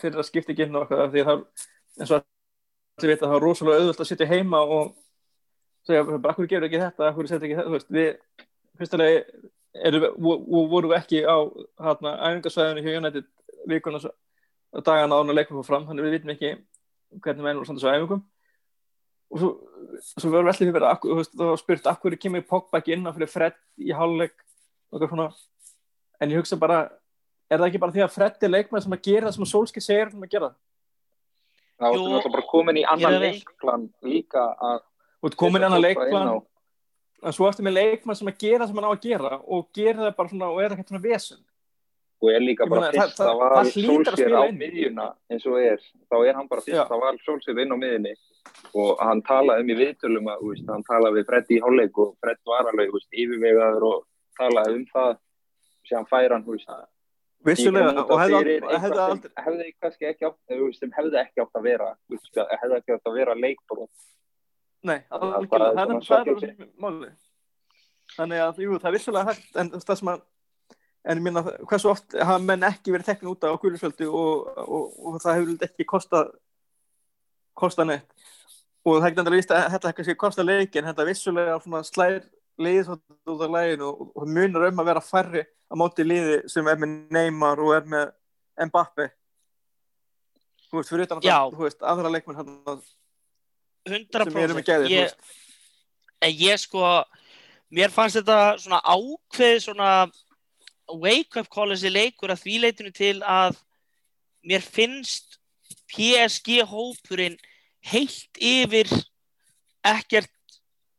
[0.00, 1.44] fyrir að skipta ekki á okkar því að það,
[2.00, 4.92] eins og allir vita, það var rosalega auðvöld að sitja heima og
[5.86, 8.48] segja, bara, akkur gerur ekki þetta, akkur setja ekki þetta, þú veist, við,
[8.80, 9.22] fyrstulega,
[9.90, 10.08] erum
[10.72, 11.38] vorum við ekki á
[11.86, 13.30] hérna, æfingarsvæðinu hjá United
[13.70, 16.52] vikuna og dagana án að leikum fór fram, þannig við vitum ekki
[17.22, 18.26] hvernig við erum samt þessu æfingum
[19.30, 19.50] og svo,
[20.16, 23.14] svo verður vellir fyrir þú veist, þá var spurt akkur kemur Pogba ekki inn á
[23.14, 24.34] fyrir Fred í hálfleik?
[24.90, 25.28] Og eitthvað svona.
[26.20, 26.80] En ég hugsa bara,
[27.50, 29.52] er það ekki bara því að Fred er leikmenn sem að gera það sem að
[29.52, 30.50] Solskjaer segir um að gera?
[31.80, 34.82] Þá Jú, ertu náttúrulega bara komin í annan leikplan líka að
[35.20, 35.84] og komin í annan
[36.28, 36.36] á.
[37.24, 39.66] en svo eftir með leikmann sem að gera það sem hann á að gera og
[39.76, 41.40] gera það bara svona og er ekkert svona vesen
[42.20, 46.50] og er líka bara fyrsta val spila á miðjuna eins og er, þá er hann
[46.50, 48.14] bara fyrsta val Solskjær inn á miðjunni.
[48.76, 52.14] Og hann talaði um í viðtölum að veist, hann talaði við Freddi í hálfleik og
[52.20, 54.06] Fred var alveg veist, yfirvegaður og
[54.40, 55.20] talaði um það.
[55.90, 56.46] Sem fær hann
[57.46, 62.28] vissulega og hefði, hefði aldrei hefði kannski ekki átt, hefði ekki átt að vera veist,
[62.36, 63.90] hefði ekki átt að vera leikbrot.
[64.84, 66.68] Nei, algjörlega, það er það er svona það er svakleiki.
[66.80, 67.10] máli
[68.16, 70.22] þannig að jú, það er vissulega hægt en það sem að
[71.04, 74.98] en ég minna, hversu oft hafa menn ekki verið teknir út á gulisveldi og, og,
[75.00, 76.34] og það hefur ekki kostað
[77.60, 78.28] kostað neitt.
[78.84, 81.58] Og það er ekki endur að vísta að þetta kannski kostað leikin þetta vissulega
[82.60, 86.40] liðið svolítið út af læginu og, og munar um að vera færri á móti liði
[86.50, 88.10] sem er með Neymar og er með
[88.68, 89.06] Mbappe
[90.70, 92.82] þú veist, fyrir utan að þú veist, aðra leikmenn hann,
[93.88, 95.14] 100% sem eru með gæði, ég,
[96.36, 96.84] ég sko
[97.74, 99.90] mér fannst þetta svona ákveð svona
[100.98, 103.58] wake up call þessi leikur að því leitinu til að
[104.46, 105.38] mér finnst
[105.90, 107.38] PSG hópurinn
[107.86, 108.90] heilt yfir
[109.86, 110.30] ekkert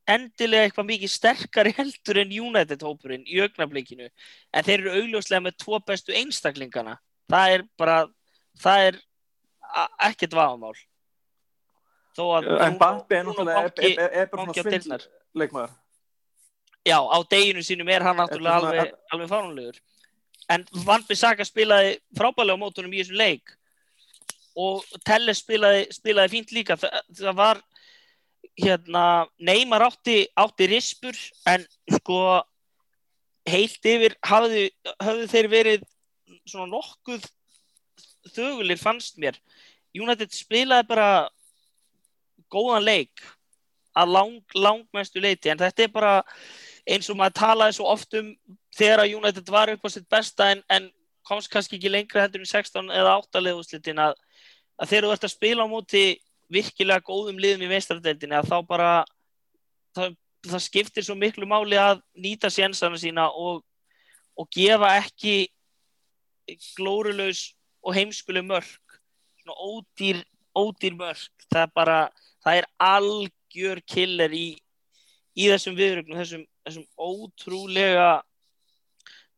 [0.10, 4.10] endilega eitthvað mikið sterkari heldur en United hópurinn í augnablikinu.
[4.52, 6.98] En þeir eru augljóslega með tvo bestu einstaklingana.
[7.32, 7.98] Það er bara
[8.60, 9.00] það er
[10.10, 10.76] ekkert vafamál.
[12.18, 15.06] Þó að en Mbappe er náttúrulega er, bara svona dyrnar.
[16.86, 19.82] Já, á deginu sínum er hann náttúrulega alveg, alveg fáránlegur.
[20.50, 23.54] En Van Bissaka spilaði frábælega á mótunum í þessum leik
[24.58, 26.78] og Telles spilaði, spilaði fínt líka.
[26.82, 27.62] Það, það var
[28.58, 29.04] hérna,
[29.38, 31.18] Neymar átti, átti rispur
[31.48, 31.68] en
[32.00, 32.42] sko
[33.48, 34.66] heilt yfir hafðu,
[35.02, 35.86] hafðu þeir verið
[36.50, 37.30] svona nokkuð
[38.34, 39.38] þögulir fannst mér.
[39.94, 41.30] United spilaði bara
[42.52, 43.24] góðan leik
[43.98, 46.14] að lang, langmestu leiti en þetta er bara
[46.90, 48.34] eins og maður talaði svo oft um
[48.78, 50.90] þegar að United var upp á sitt besta en, en
[51.28, 54.16] komst kannski ekki lengra heldur en 16 eða 8 leðúslitin að,
[54.82, 56.04] að þegar þú ert að spila á móti
[56.52, 58.92] virkilega góðum liðum í meistaradeildinni að þá bara
[59.96, 60.16] það,
[60.48, 63.62] það skiptir svo miklu máli að nýta sénsana sína og,
[64.36, 65.36] og gefa ekki
[66.76, 67.52] glórulaus
[67.82, 68.98] og heimskuleg mörg
[69.42, 70.22] svona ódýr,
[70.58, 72.00] ódýr mörg það er bara,
[72.44, 74.48] það er algjör killer í,
[75.38, 78.10] í þessum viðrögnum, þessum, þessum ótrúlega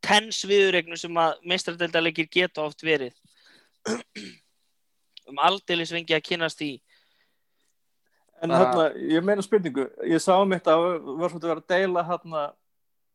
[0.03, 3.13] tens viðrögnum sem að meistaradeildarleikir geta oft verið.
[5.29, 6.73] Um aldeilis vengi að kynast í
[8.43, 10.81] En hérna, ég meina spurningu, ég sá mitt að
[11.15, 12.41] var svolítið verið að deila hérna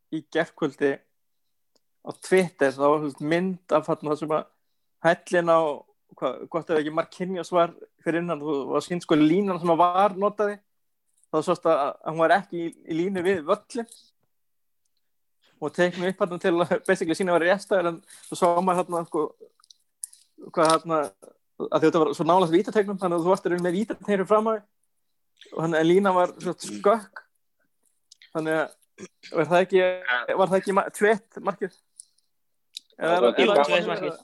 [0.08, 4.46] í gerkvöldi á Twitter, það var svolítið mynd af hérna það sem að
[5.04, 5.60] hællin á,
[6.16, 7.74] hvað, gott ef ekki Marquinhos var
[8.04, 10.56] fyrir innan, þú var sín sko línan sem að var notaði,
[11.32, 13.88] þá sást að, að hún var ekki í, í línu við völlin
[15.58, 18.80] og teknum upp hérna til að basically sína að vera réstæður en svo sá maður
[18.84, 19.24] hérna sko,
[20.54, 20.98] hvað hérna,
[21.68, 24.66] að þetta var svo nálega vítategnum, þannig að þú varst með vítategnum fram á þig.
[25.54, 27.20] Og þannig að lína var skökk.
[28.34, 28.76] Þannig að
[29.32, 29.82] var það ekki,
[30.38, 31.76] var það ekki ma- tveitt markið?
[32.98, 34.16] Eða er- Jú, er það- tveitt markið.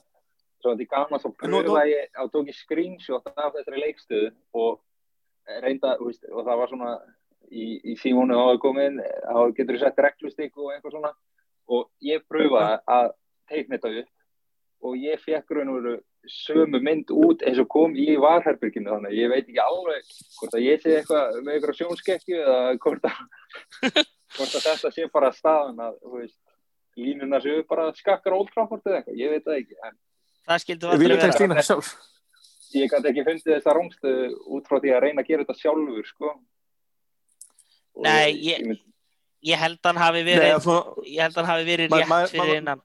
[0.65, 4.79] svo þetta er gaman svo pröfa ég á tók ég screenshot af þessari leikstöðu og
[5.63, 6.91] reynda, þú veist, og það var svona
[7.51, 11.13] í, í símónu á að koma inn þá getur þú sett reglustík og eitthvað svona.
[11.75, 13.13] Og ég pröfaði að
[13.49, 14.11] teikna þetta upp
[14.85, 15.95] og ég fekk raun og veru
[16.29, 20.07] sömu mynd út eins og kom í varherbyrginu þannig að ég veit ekki alveg
[20.39, 23.19] hvort að ég sé eitthvað með eitthvað sjónskekkju eða hvort að,
[24.37, 26.39] hvort að þetta sé bara staðan að veist,
[26.97, 29.95] línuna séu bara skakkar óltráfort eða eitthvað, ég veit það ekki en
[30.45, 31.79] Það skildu viljum vera.
[32.81, 34.11] Ég gæti ekki fundið þessa rángstu
[34.57, 36.33] út frá því að reyna að gera þetta sjálfur sko
[38.03, 38.81] Nei, ég- mynd,
[39.45, 42.47] Ég held hann hafi Nei, verið, svona, ég held hann hafi verið rétt ma- fyrir
[42.47, 42.79] ma- innan.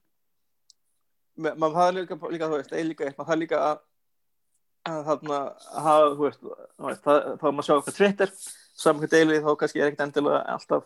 [1.41, 3.79] ma- maður er líka, líka, þú veist, eða líka eitt, maður er líka að,
[4.91, 5.39] að þarna,
[5.87, 6.43] hafa, þú veist,
[6.85, 8.33] veist það, þá er maður að sjá eitthvað Twitter,
[8.85, 10.85] saman hvað deilið, þá kannski er ekkert endilega alltaf,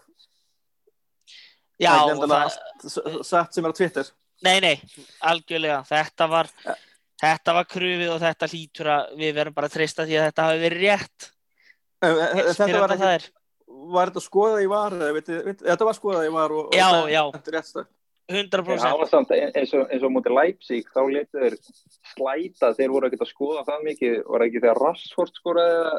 [1.82, 4.10] Já, er endilega það, allt satt sem er á Twitter.
[4.46, 4.74] nei, nei,
[5.26, 5.80] algjörlega.
[5.90, 6.46] Þetta var,
[7.22, 10.46] þetta var krufið og þetta hlýtur að við verum bara að treysta því að þetta
[10.48, 11.28] hafi verið rétt.
[12.04, 13.28] En, en, Eins þetta var það ekki, er.
[13.94, 14.96] var þetta skoðað í var,
[15.64, 17.22] þetta var skoðað í var og, og Já, það- já.
[17.36, 17.86] þetta er rétt stað.
[18.24, 18.98] en það 100%.
[18.98, 21.56] var samt eins og, eins og mútið Leipzig þá letu þeir
[22.14, 25.94] slæta þeir voru ekkert að skoða það mikið var ekki þegar Rashford skoraði eða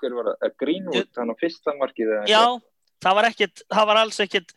[0.00, 2.42] hver var það, Greenwood, þannig að fyrsta markið eða Já,
[3.04, 4.52] það var ekkit, það var alls ekkit,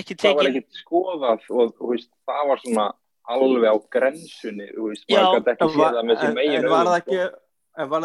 [0.00, 2.88] ekki það var ekkert skoðað og þú veist, það var svona
[3.34, 7.00] alveg á grensunni maður gæti ekki séð það með en, sín megin en var það
[7.00, 7.18] ekki,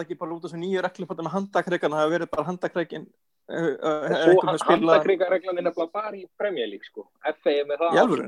[0.04, 3.06] ekki bara út af þessu nýju reglum með handakreikan, það hefði verið bara handakreikin,
[3.44, 7.10] Svo handakríkareglan er nefnilega bara í Premier League sko.
[7.42, 8.22] FA er með það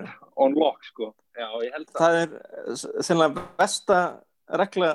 [0.44, 1.14] on lock sko.
[1.32, 1.48] Já,
[1.96, 2.18] það.
[2.20, 2.76] er
[3.08, 4.00] sennilega besta
[4.60, 4.90] regla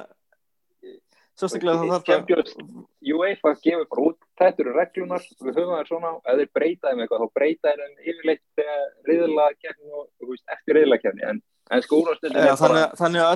[1.40, 2.56] sérstaklega það þarf Champions
[3.10, 7.02] UEFA gefur bara út, þetta eru reglunar, við höfum það svona, ef þeir breyta þeim
[7.04, 8.64] eitthvað, þá breyta þeim yfirleitt
[9.08, 11.40] riðlaða kefni og eftir riðlaða kefni, en,
[11.70, 13.32] en úrvastöndin Ja, er þannig, þannig að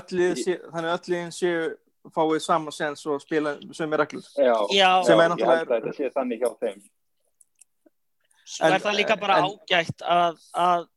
[0.94, 1.60] öll liðin séu
[2.14, 4.56] fáið sama sens og spila sömu reglur já.
[5.06, 6.82] Sem er ég náttúrulega- þannig hjá þeim.
[8.44, 10.88] Svo En- er það líka bara en- ágætt að, að,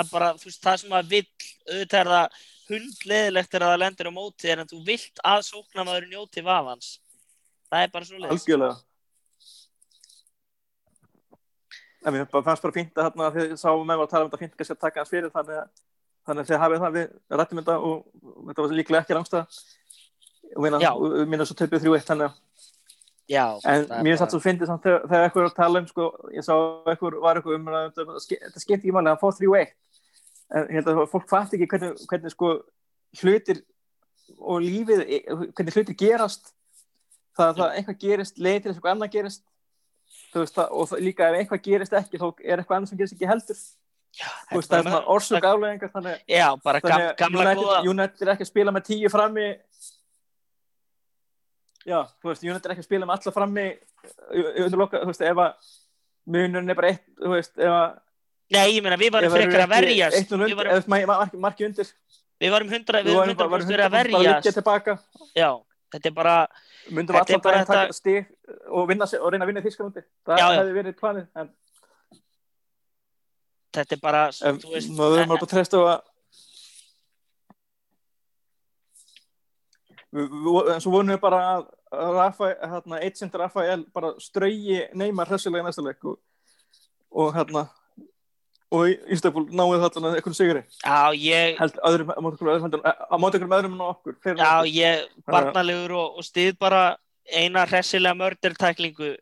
[0.00, 1.26] að bara, þú veist, það sem að vill,
[1.68, 2.28] auðvitað er það
[2.72, 6.98] hundleðilegt er að það lendir á móti en þú vilt að sóknamaður njóti vafans.
[7.72, 8.32] Það er bara svo leiðis.
[8.46, 8.76] algjörlega
[12.04, 14.56] en mér fannst bara fínt að þarna þið sáum með að tala um þetta fínt
[14.58, 15.68] kannski að taka hans fyrir þannig að
[16.26, 17.94] þannig að þið hafið það við rættum þetta og
[18.48, 19.60] þetta var líklega ekki rangstað
[20.52, 20.64] og
[21.30, 22.40] minna, svo töpuð þrjú eitt þannig að
[23.30, 26.06] Já, En mér satt svo fyndið samt þegar, þegar eitthvað er að tala um sko,
[26.34, 26.52] ég sá
[26.90, 29.70] eitthvað var eitthvað um að þetta ske- þetta skipti ekki máli, hann fóð 3-1
[30.52, 32.50] en að fólk fatt ekki hvernig, hvernig sko
[33.22, 33.62] hlutir
[34.42, 35.04] og lífið,
[35.54, 36.50] hvernig hlutir gerast.
[37.38, 39.42] Það að það eitthvað gerist leið til þess að eitthvað annað gerist.
[40.34, 43.16] Veist það, og það, líka ef eitthvað gerist ekki þá er eitthvað annað sem gerist
[43.16, 43.62] ekki heldur
[44.12, 47.90] þú veist það er svona orsök afleðingar þannig, Já, þannig að gamla United.
[47.92, 49.46] United er ekki að spila með tíu frammi
[51.88, 53.66] já, þú veist, United er ekki að spila með alla frammi
[54.66, 55.70] undirloka, þú veist, ef að
[56.32, 58.00] munurinn er bara eitt, þú veist, ef að
[58.52, 60.28] Nei, ég meina, við varum frekar að verjast.
[60.28, 61.88] Við varum, marki, undir
[62.42, 65.06] við varum hundra, við varum hundra fyrir að 100% bara að liggja verjast.
[65.38, 65.48] Já,
[65.94, 66.34] þetta er bara,
[66.90, 67.22] allan bara
[67.54, 68.26] daginn taka stig
[68.68, 71.50] og, reyna að vinna Þískalandi það hefði verið planið en
[73.72, 76.00] þetta er bara, en veist, maður verður bara að treysta á að
[80.72, 81.62] en svo vonum við bara að
[81.92, 86.18] að Rafael, hérna, eitt sindur Rafael bara strauji Neymar hressilega í næsta leik og,
[87.12, 87.66] og hérna
[88.72, 93.84] og í Ístafól náðu þarna einhvern sigri já, ég, öðrum, á móti einhverjum öðrum en
[93.90, 94.70] okkur já, okkur.
[94.72, 96.82] ég, barnalegur og, og stið bara
[97.28, 99.12] eina hressilega mördertæklingu,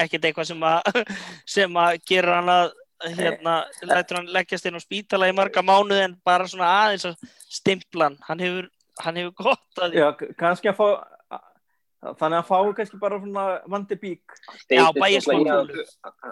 [0.00, 1.02] ekkert eitthvað sem að,
[1.56, 2.72] sem að gera hann að,
[3.16, 3.54] hérna,
[3.88, 7.16] lætur hann leggjast inn á spítala í marga mánuði en bara svona aðeins að
[7.50, 8.68] stimplan, hann hefur,
[9.04, 10.02] hann hefur gott að því.
[10.02, 10.88] Já, kannski að fá
[12.16, 14.36] þannig að fá kannski bara svona vandi bík
[14.72, 15.56] Já, bæjarskóla.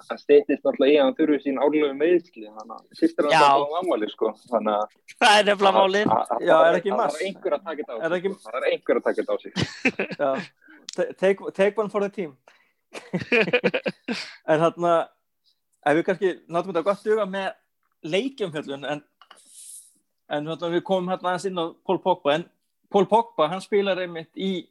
[0.09, 3.65] Það steytist náttúrulega í að hann þurfi sín árlegu meðsli, þannig að sýttir hann það
[3.69, 4.31] á ammali, sko.
[4.49, 4.87] Þannig að
[5.19, 6.15] Það er nefnilega málið.
[6.49, 7.19] Já, er ekki það mars?
[7.19, 8.17] þarf einhver að taka þetta á Er sig.
[8.19, 8.49] ekki- sko.
[8.49, 9.53] Það er einhver að taka þetta á sig.
[10.17, 10.31] Já,
[10.97, 12.37] ta- take, take one for the team
[14.49, 14.93] en þarna
[15.87, 17.49] ef við kannski náttúrulega þetta gott duga með
[18.09, 19.03] leikjumfjöllun en,
[20.31, 22.49] en við komum hérna aðeins inn á Paul Pogba en
[22.91, 24.69] Paul Pogba hann spilar einmitt í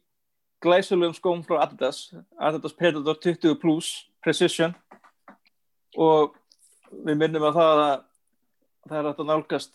[0.64, 4.74] glæsulegum skóm frá Adidas Adidas Predator 20 Plus Precision.
[5.96, 6.34] Og
[6.90, 7.96] við minnum að það að
[8.88, 9.74] það er að nálgast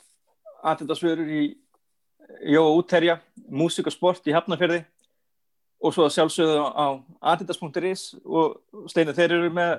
[0.64, 1.44] Adidas vörur í
[2.50, 3.18] Jó útterja,
[3.52, 4.80] músík og sport í Hafnarfjörði
[5.84, 6.88] og svo að sjálfsögðu á
[7.34, 9.74] adidas.is og Steinu, þeir eru með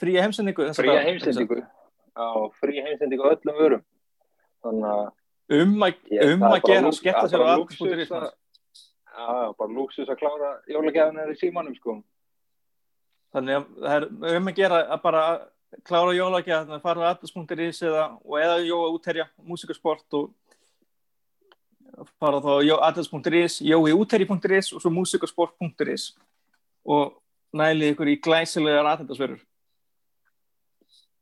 [0.00, 1.60] fría heimsendingu Fría heimsendingu.
[2.60, 3.82] Fría heimsendingu öllum vörum.
[4.64, 4.84] Um
[5.82, 8.32] að, um er gera er sér á bara adidas.is lúxus að-
[9.10, 12.02] Já, já, bara lúksus að klára jólagjafinu í símanum, sko.
[13.34, 13.96] þannig að það
[14.30, 15.22] er um að gera að bara
[15.86, 17.10] klára jólækja þannig að fara á
[17.82, 20.30] eða, og eða jóa útherja, músikasport og
[22.18, 22.52] fara þá
[22.86, 26.12] atlas.is, jóiútherji.is og svo músikasport.is
[26.86, 27.20] og
[27.52, 29.42] næli ykkur í glæsilegar atlasverður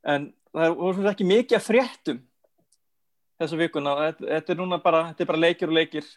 [0.07, 2.21] en það voru ekki mikið að fréttum
[3.39, 6.07] þessa vikuna þetta, þetta er núna bara, þetta er bara leikir og leikir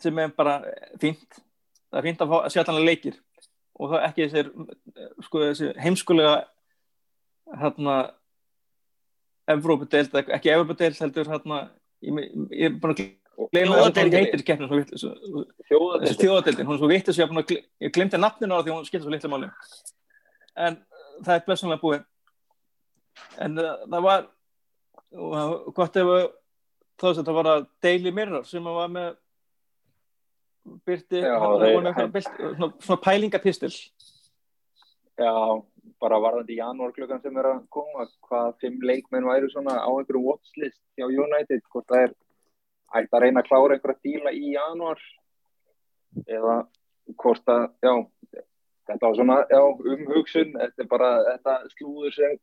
[0.00, 0.54] sem er bara
[1.00, 1.42] fínt.
[1.90, 3.18] Það er fínt að fá sjallanlega leikir
[3.80, 4.50] og það ekki þessir
[5.26, 6.34] sko, þessi heimskulega
[7.60, 7.96] hérna
[9.50, 11.62] Evrópadeild, ekki Evrópadeild heldur hérna
[12.04, 12.20] ég,
[12.54, 14.70] ég er að keppnum
[15.70, 17.32] þjóðadeildin, hún er svo vittis ég,
[17.80, 19.48] ég glemti nafninu á því hún skilta svo litlu máli.
[20.60, 20.76] En
[21.24, 22.04] það er blessunlega búið
[23.46, 24.26] en uh, það var
[25.16, 26.12] uh, gott ef
[27.00, 29.14] það var að Daily Mirror sem var með
[30.86, 33.70] byrti Já, hann, þeir- hann, hann, hann, svona, svona pælingapistil.
[35.20, 35.32] Já,
[36.00, 40.22] bara varðandi janúar klukkan sem er að koma, hvað fimm leikmenn væru svona á einhverju
[40.26, 42.14] watchlist hjá United, hvort það er
[43.00, 45.02] ætti að reyna að klára einhverja díla í janúar
[46.26, 46.54] eða
[47.20, 47.92] hvort að, já,
[48.90, 49.60] þetta var svona, já,
[49.96, 52.38] umhugsun, þetta er bara þetta slúður sem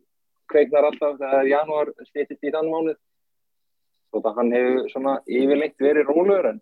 [0.51, 2.99] kveiknar alltaf þegar janúar stýttist í þann mánuð.
[4.13, 6.61] Þótt að hann hefur svona yfirleitt verið rólegur en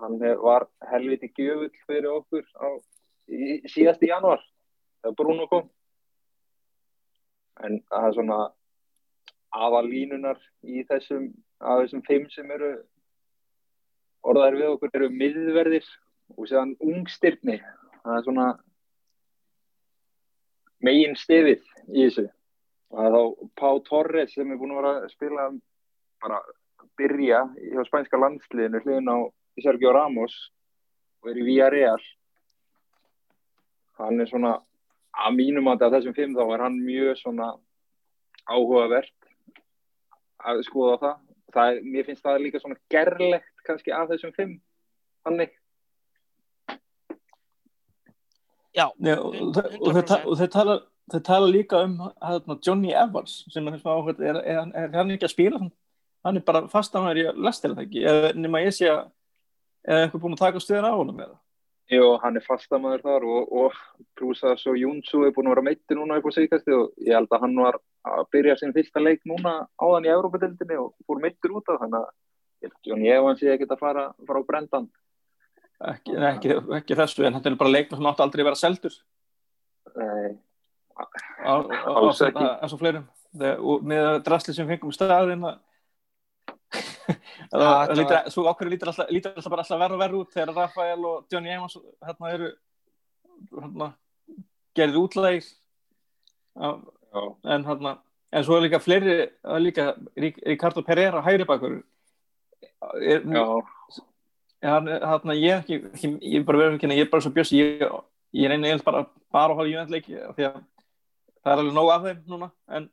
[0.00, 2.68] hann var helviti gjöfull fyrir okkur á,
[3.28, 4.42] í, síðast í janúar
[5.02, 5.68] þegar Bruno kom.
[7.60, 8.40] En það er svona
[9.50, 11.30] aðalínunar í þessum
[11.60, 12.70] af þessum fimm sem eru
[14.26, 15.86] orðaðir við okkur eru miðverðir
[16.36, 17.58] og séðan ungstyrni
[18.00, 18.46] það er svona
[20.84, 22.26] megin stefið í þessu
[22.90, 25.46] það er þá Pá Torres sem er búin að vera að spila
[26.22, 29.18] bara að byrja hjá spænska landsliðinu hliðin á
[29.60, 30.34] Sergio Ramos
[31.22, 32.02] og er í Villarreal.
[34.00, 34.54] Hann er svona
[35.20, 37.50] að mínum að þessum fimm þá er hann mjög svona
[38.48, 39.14] áhugavert
[40.40, 41.16] að skoða það.
[41.54, 44.54] það er, mér finnst það líka svona gerlegt kannski af þessum fimm
[45.26, 45.56] þannig
[48.70, 50.76] Já, Nei, og, og, og, þeir, ta- og þeir, tala,
[51.12, 55.28] þeir tala líka um hérna, Johnny Evans sem er, er, er, hann- er hann ekki
[55.28, 55.70] að spila hann,
[56.24, 58.04] hann er bara fastamæður í lestir það ekki?
[58.12, 59.06] Eða nema ég sé að
[59.88, 61.38] eða einhver búin að taka stöðun á honum eða?
[61.90, 63.78] Jú, hann er fastamæður þar og, og
[64.14, 67.16] pluss að svo Júnsu er búin að vera meiti núna upp á síkasti og ég
[67.16, 71.22] held að hann var að byrja sin fyrsta leik núna áðan í Európa-dildinni og fór
[71.24, 72.12] meittur út af þannig að
[72.62, 74.86] ég að Johnny Evans sé ekkert að fara, fara á brendan
[75.90, 78.96] ekki, ekki, ekki þessu en þetta er bara leikma sem átti aldrei að vera seldur.
[79.96, 80.38] Nei,
[81.46, 82.46] Alls ekki.
[82.46, 83.08] eins og fleirum.
[83.86, 85.58] Með drasli sem fengum í staðin að
[87.50, 91.06] þetta það lítur, svo okkur lítur alltaf, bara alltaf verra og verra út þegar Rafael
[91.08, 91.74] og Johnny Evans
[92.06, 92.50] hérna eru
[93.50, 93.88] hérna,
[94.78, 95.48] gerðið útlægir
[96.60, 97.96] en hérna
[98.30, 101.80] en svo er líka fleiri, er líka Ricardo Pereira hægri bakur.
[103.02, 103.24] Er,
[104.62, 107.82] hérna, ég ekki, ekki ég bara verið ekki, ég er bara svo björs ég,
[108.36, 110.60] ég reyni eiginlega bara, bara að hafa jöndleiki því að
[111.44, 112.88] það er alveg nóg af þeim núna en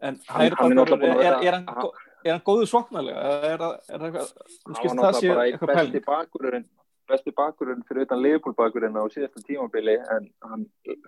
[0.00, 1.90] en Hann- hann er er, að er, er, hann,
[2.24, 3.18] er hann góður sóknarlega?
[3.18, 6.68] Eða er, það- er, eitthvað hann besti bakurinn
[7.08, 10.66] besti bakurinn fyrir utan Liverpool bakurinn á síðasta tímabili en hann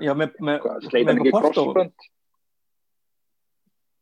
[0.08, 0.64] hann með
[1.14, 2.08] ekki crossbund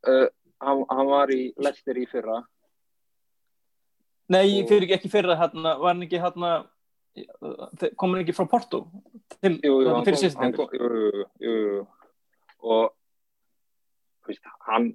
[0.06, 0.28] uh,
[0.62, 2.42] hann, hann var í Leicester í fyrra.
[4.28, 6.77] Nei, fyrir ekki fyrir hérna, var hann ekki hérna kom
[7.16, 8.82] hann ekki frá Porto?
[9.40, 10.56] Til, jú, jú, tímabil?
[10.56, 10.74] kom-
[11.42, 11.86] jú,
[12.62, 12.92] og
[14.28, 14.92] veist, hann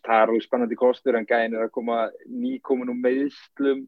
[0.00, 3.86] það er alveg spennandi kostur en gæðin er að koma nýkomin um meðslum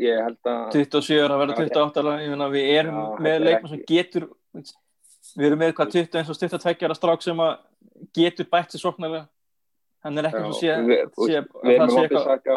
[0.00, 3.42] ég held að 27 ára, verða Já, 28 ára ég meina, við erum Já, með
[3.44, 4.28] leikmann sem getur
[5.36, 7.52] við erum með hvað 20 eins og 22 ára strák sem að
[8.16, 9.26] getur bætt sér sóknarlega.
[10.00, 12.56] Hann er ekki Já, svo sé, að það sé eitthvað Wan-Bissaka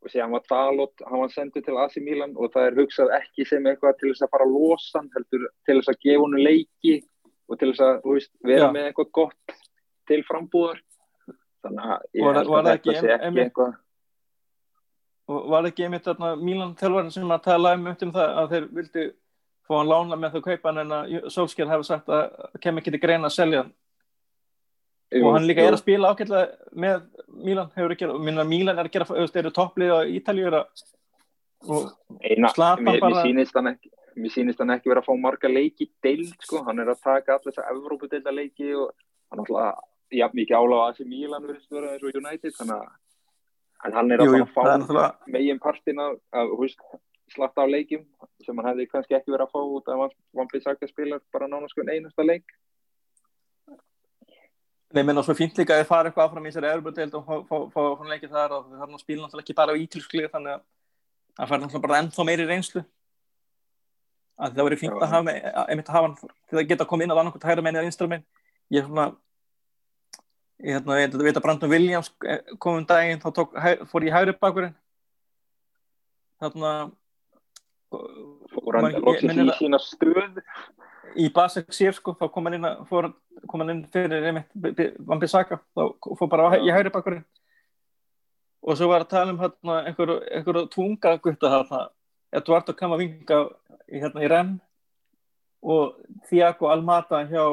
[0.00, 3.14] og- og síðan var Dalot, hann var sendur til AC Milan og það er hugsað
[3.20, 6.24] ekki sem eitthvað til þess að fara að losa hann, heldur til þess að gefa
[6.24, 6.94] hann leiki
[7.48, 8.72] og til þess að veist, vera Já.
[8.72, 9.54] með eitthvað gott
[10.06, 10.80] til frambúðar
[11.64, 13.74] þannig að ég held að þetta sé ekki eitthvað
[15.30, 18.64] og var ekki einmitt þarna Mílan þjálfarinn sem að tala um, um það að þeir
[18.78, 19.04] vildi
[19.68, 22.90] fá hann lána með þau kaupa hann en að Solskjær hefði sagt að kem ekki
[22.90, 23.72] til greina að selja hann
[25.10, 25.68] Jú, og hann líka jú.
[25.68, 27.00] er að spila ágætlega með
[27.40, 30.64] Mílan hefur ekki, minna Mílan er að gera, þú veist, eru topplið á að-
[31.68, 31.90] og
[32.20, 35.90] mér, bara- mér sýnist hann ekki mér sýnist hann ekki vera að fá marga leiki
[36.02, 38.92] deild sko, hann er að taka allir þess að Evrópudeilda leiki og
[39.30, 42.76] hann er alltaf jafn mikið ála á AC Milan verðist vera eins og United þannig
[42.80, 42.88] að
[43.86, 46.80] en hann er að jú, að fá megin partin af, af þú veist,
[47.30, 48.04] slatt á leikjum
[48.44, 51.70] sem hann hefði kannski ekki verið að fá út af Vampið Saga spilar bara nánast
[51.74, 52.44] sko einasta leik
[54.90, 57.28] Nei, menn og svo fínt líka að þið fara eitthvað áfram í þessari Európa-deild og
[57.46, 60.54] fá- svona leikið þar og það er að spila náttúrulega ekki bara á ítilsklið þannig
[60.56, 60.62] að
[61.38, 62.82] það fær náttúrulega bara ennþá meiri reynslu.
[64.40, 65.00] Að það verið fínt Já.
[65.04, 65.34] að hafa
[65.70, 66.16] einmitt að hafa hann
[66.50, 68.26] til að geta komið inn á annarkvæmt hægra meginn eða vinstra meginn
[68.74, 69.06] ég er svona
[70.60, 73.54] ég hérna, veit að Brandon Williams eh, kom um daginn, þá tók,
[73.88, 74.74] fór ég hægri bakurinn
[76.40, 76.72] þarna
[77.90, 80.42] fór hann loksins minnir í að- sína stöð
[81.16, 83.12] í Basek sér sko, þá kom hann inn, að- fór,
[83.48, 87.24] kom hann inn fyrir einmitt Vampi Saka, þá fór bara á, í hægri bakkurinn
[88.62, 91.88] og svo var að tala um hérna, einhver, einhver tunga gutta þarna,
[92.32, 93.38] Eduardo Camavinga
[93.88, 94.60] í, hérna, í Renn
[95.62, 95.96] og
[96.28, 97.44] Thiago Almada hjá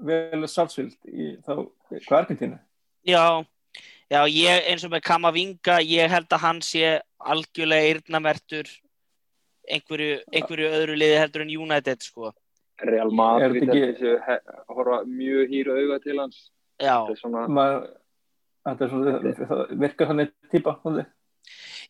[0.00, 1.66] Vélez Salsvild í þá,
[2.12, 2.58] Argentínu?
[3.04, 3.42] Já,
[4.12, 8.68] já, ég eins og með Kamavinga, ég held að hann sé algjörlega eyrnamertur
[9.70, 12.32] einhverju, einhverju öðru liði heldur en United, sko.
[12.88, 16.50] Real Madrid Er þessu he- horfa mjög hýru auga til hans.
[16.80, 17.86] Já, þetta er svona Maður,
[18.68, 20.76] þetta er svona, það virkar þannig típa,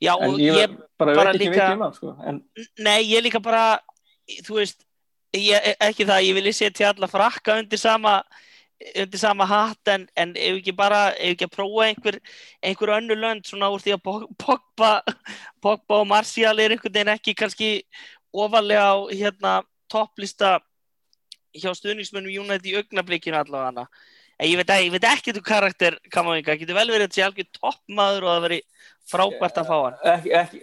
[0.01, 2.43] já en og ég, ég, bara, bara líka- um hann sko, en
[2.78, 3.80] nei, ég líka bara,
[4.47, 4.84] þú veist,
[5.34, 8.22] ég, ekki það, ég vilja setja alla frakka undir sama,
[8.97, 12.18] undir sama hatt en, en ef ekki bara, ef ekki að prófa einhver,
[12.64, 15.03] einhver önnu lönd svona úr því að Pog- Pogba,
[15.61, 17.70] Pogba og Martial er einhvern veginn ekki kannski
[18.32, 20.61] ofalega á hérna topplista
[21.57, 23.86] hjá stuðningsmönnum United í augnablikinu allavega.
[24.40, 28.26] En ég veit, veit ekki þú karakter Kamavinga, getur vel verið að sé algjör toppmaður
[28.26, 28.61] og það veri
[29.11, 29.98] frábært að fá hann.
[30.14, 30.61] Ekki, ekki,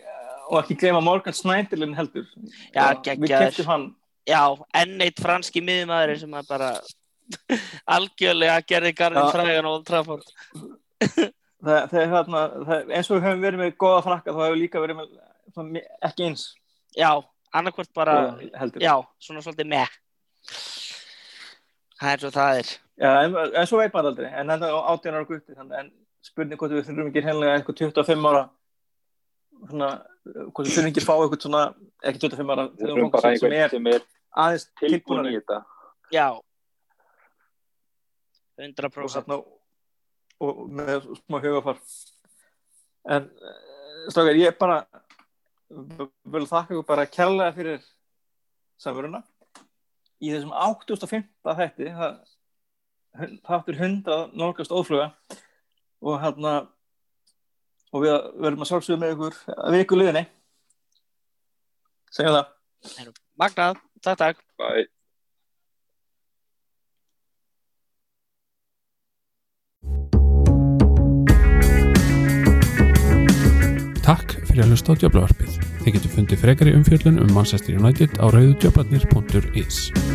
[0.47, 2.25] og ekki gleyma Morgan Snædilin heldur.
[2.73, 3.85] Já, við keftum hann.
[4.27, 4.41] Já,
[4.81, 6.71] enn eitt franski miðumæður sem að bara
[7.97, 9.33] algjörlega gerði garðin Já.
[9.35, 10.33] frægan og Trafford.
[10.97, 12.41] Það, það er hérna,
[12.95, 15.79] eins og við höfum verið með góða frakka þá hefur líka verið með
[16.09, 16.49] ekki eins.
[16.97, 17.11] Já,
[17.53, 18.17] annarkvort bara
[18.57, 18.83] heldur.
[18.83, 19.95] Já, svona svolítið með
[21.97, 22.73] Það er svo það er.
[22.97, 25.89] Já, en, en svo veit maður aldrei en þetta er átján ára gutti þannig, en
[26.25, 28.43] spurning hvort við þurfum ekki hennilega eitthvað 25 ára
[29.69, 29.89] svona,
[30.25, 31.63] hvort við þurfum ekki að fá eitthvað svona
[32.09, 34.05] ekki 25 ára við þurfum bara er sem er
[34.37, 35.59] aðeins tilbúin í þetta.
[36.13, 36.27] Já.
[36.33, 36.43] Og,
[38.57, 39.39] 100% þarna,
[40.41, 41.81] og með smá hugafar
[43.13, 43.29] en
[44.09, 44.81] stókar, ég bara
[45.69, 47.81] vil þakka ykkur bara kærlega fyrir
[48.81, 49.21] samveruna
[50.23, 51.27] í þessum 8.5.
[51.47, 52.17] þætti það
[53.47, 55.11] þáttur 100 nálgast ófluga
[56.05, 56.57] og hérna
[57.93, 60.27] og við verðum að sjálfsögja með ykkur að viku liðinni
[62.13, 62.53] segjum það
[63.37, 64.87] Magnað, takk takk Bye.
[74.07, 75.57] Takk fyrir að hlusta á Djöflavarpið.
[75.83, 80.06] Þið getur fundið frekari umfjöllun um Manchester United á rauðudjöflarnir.is.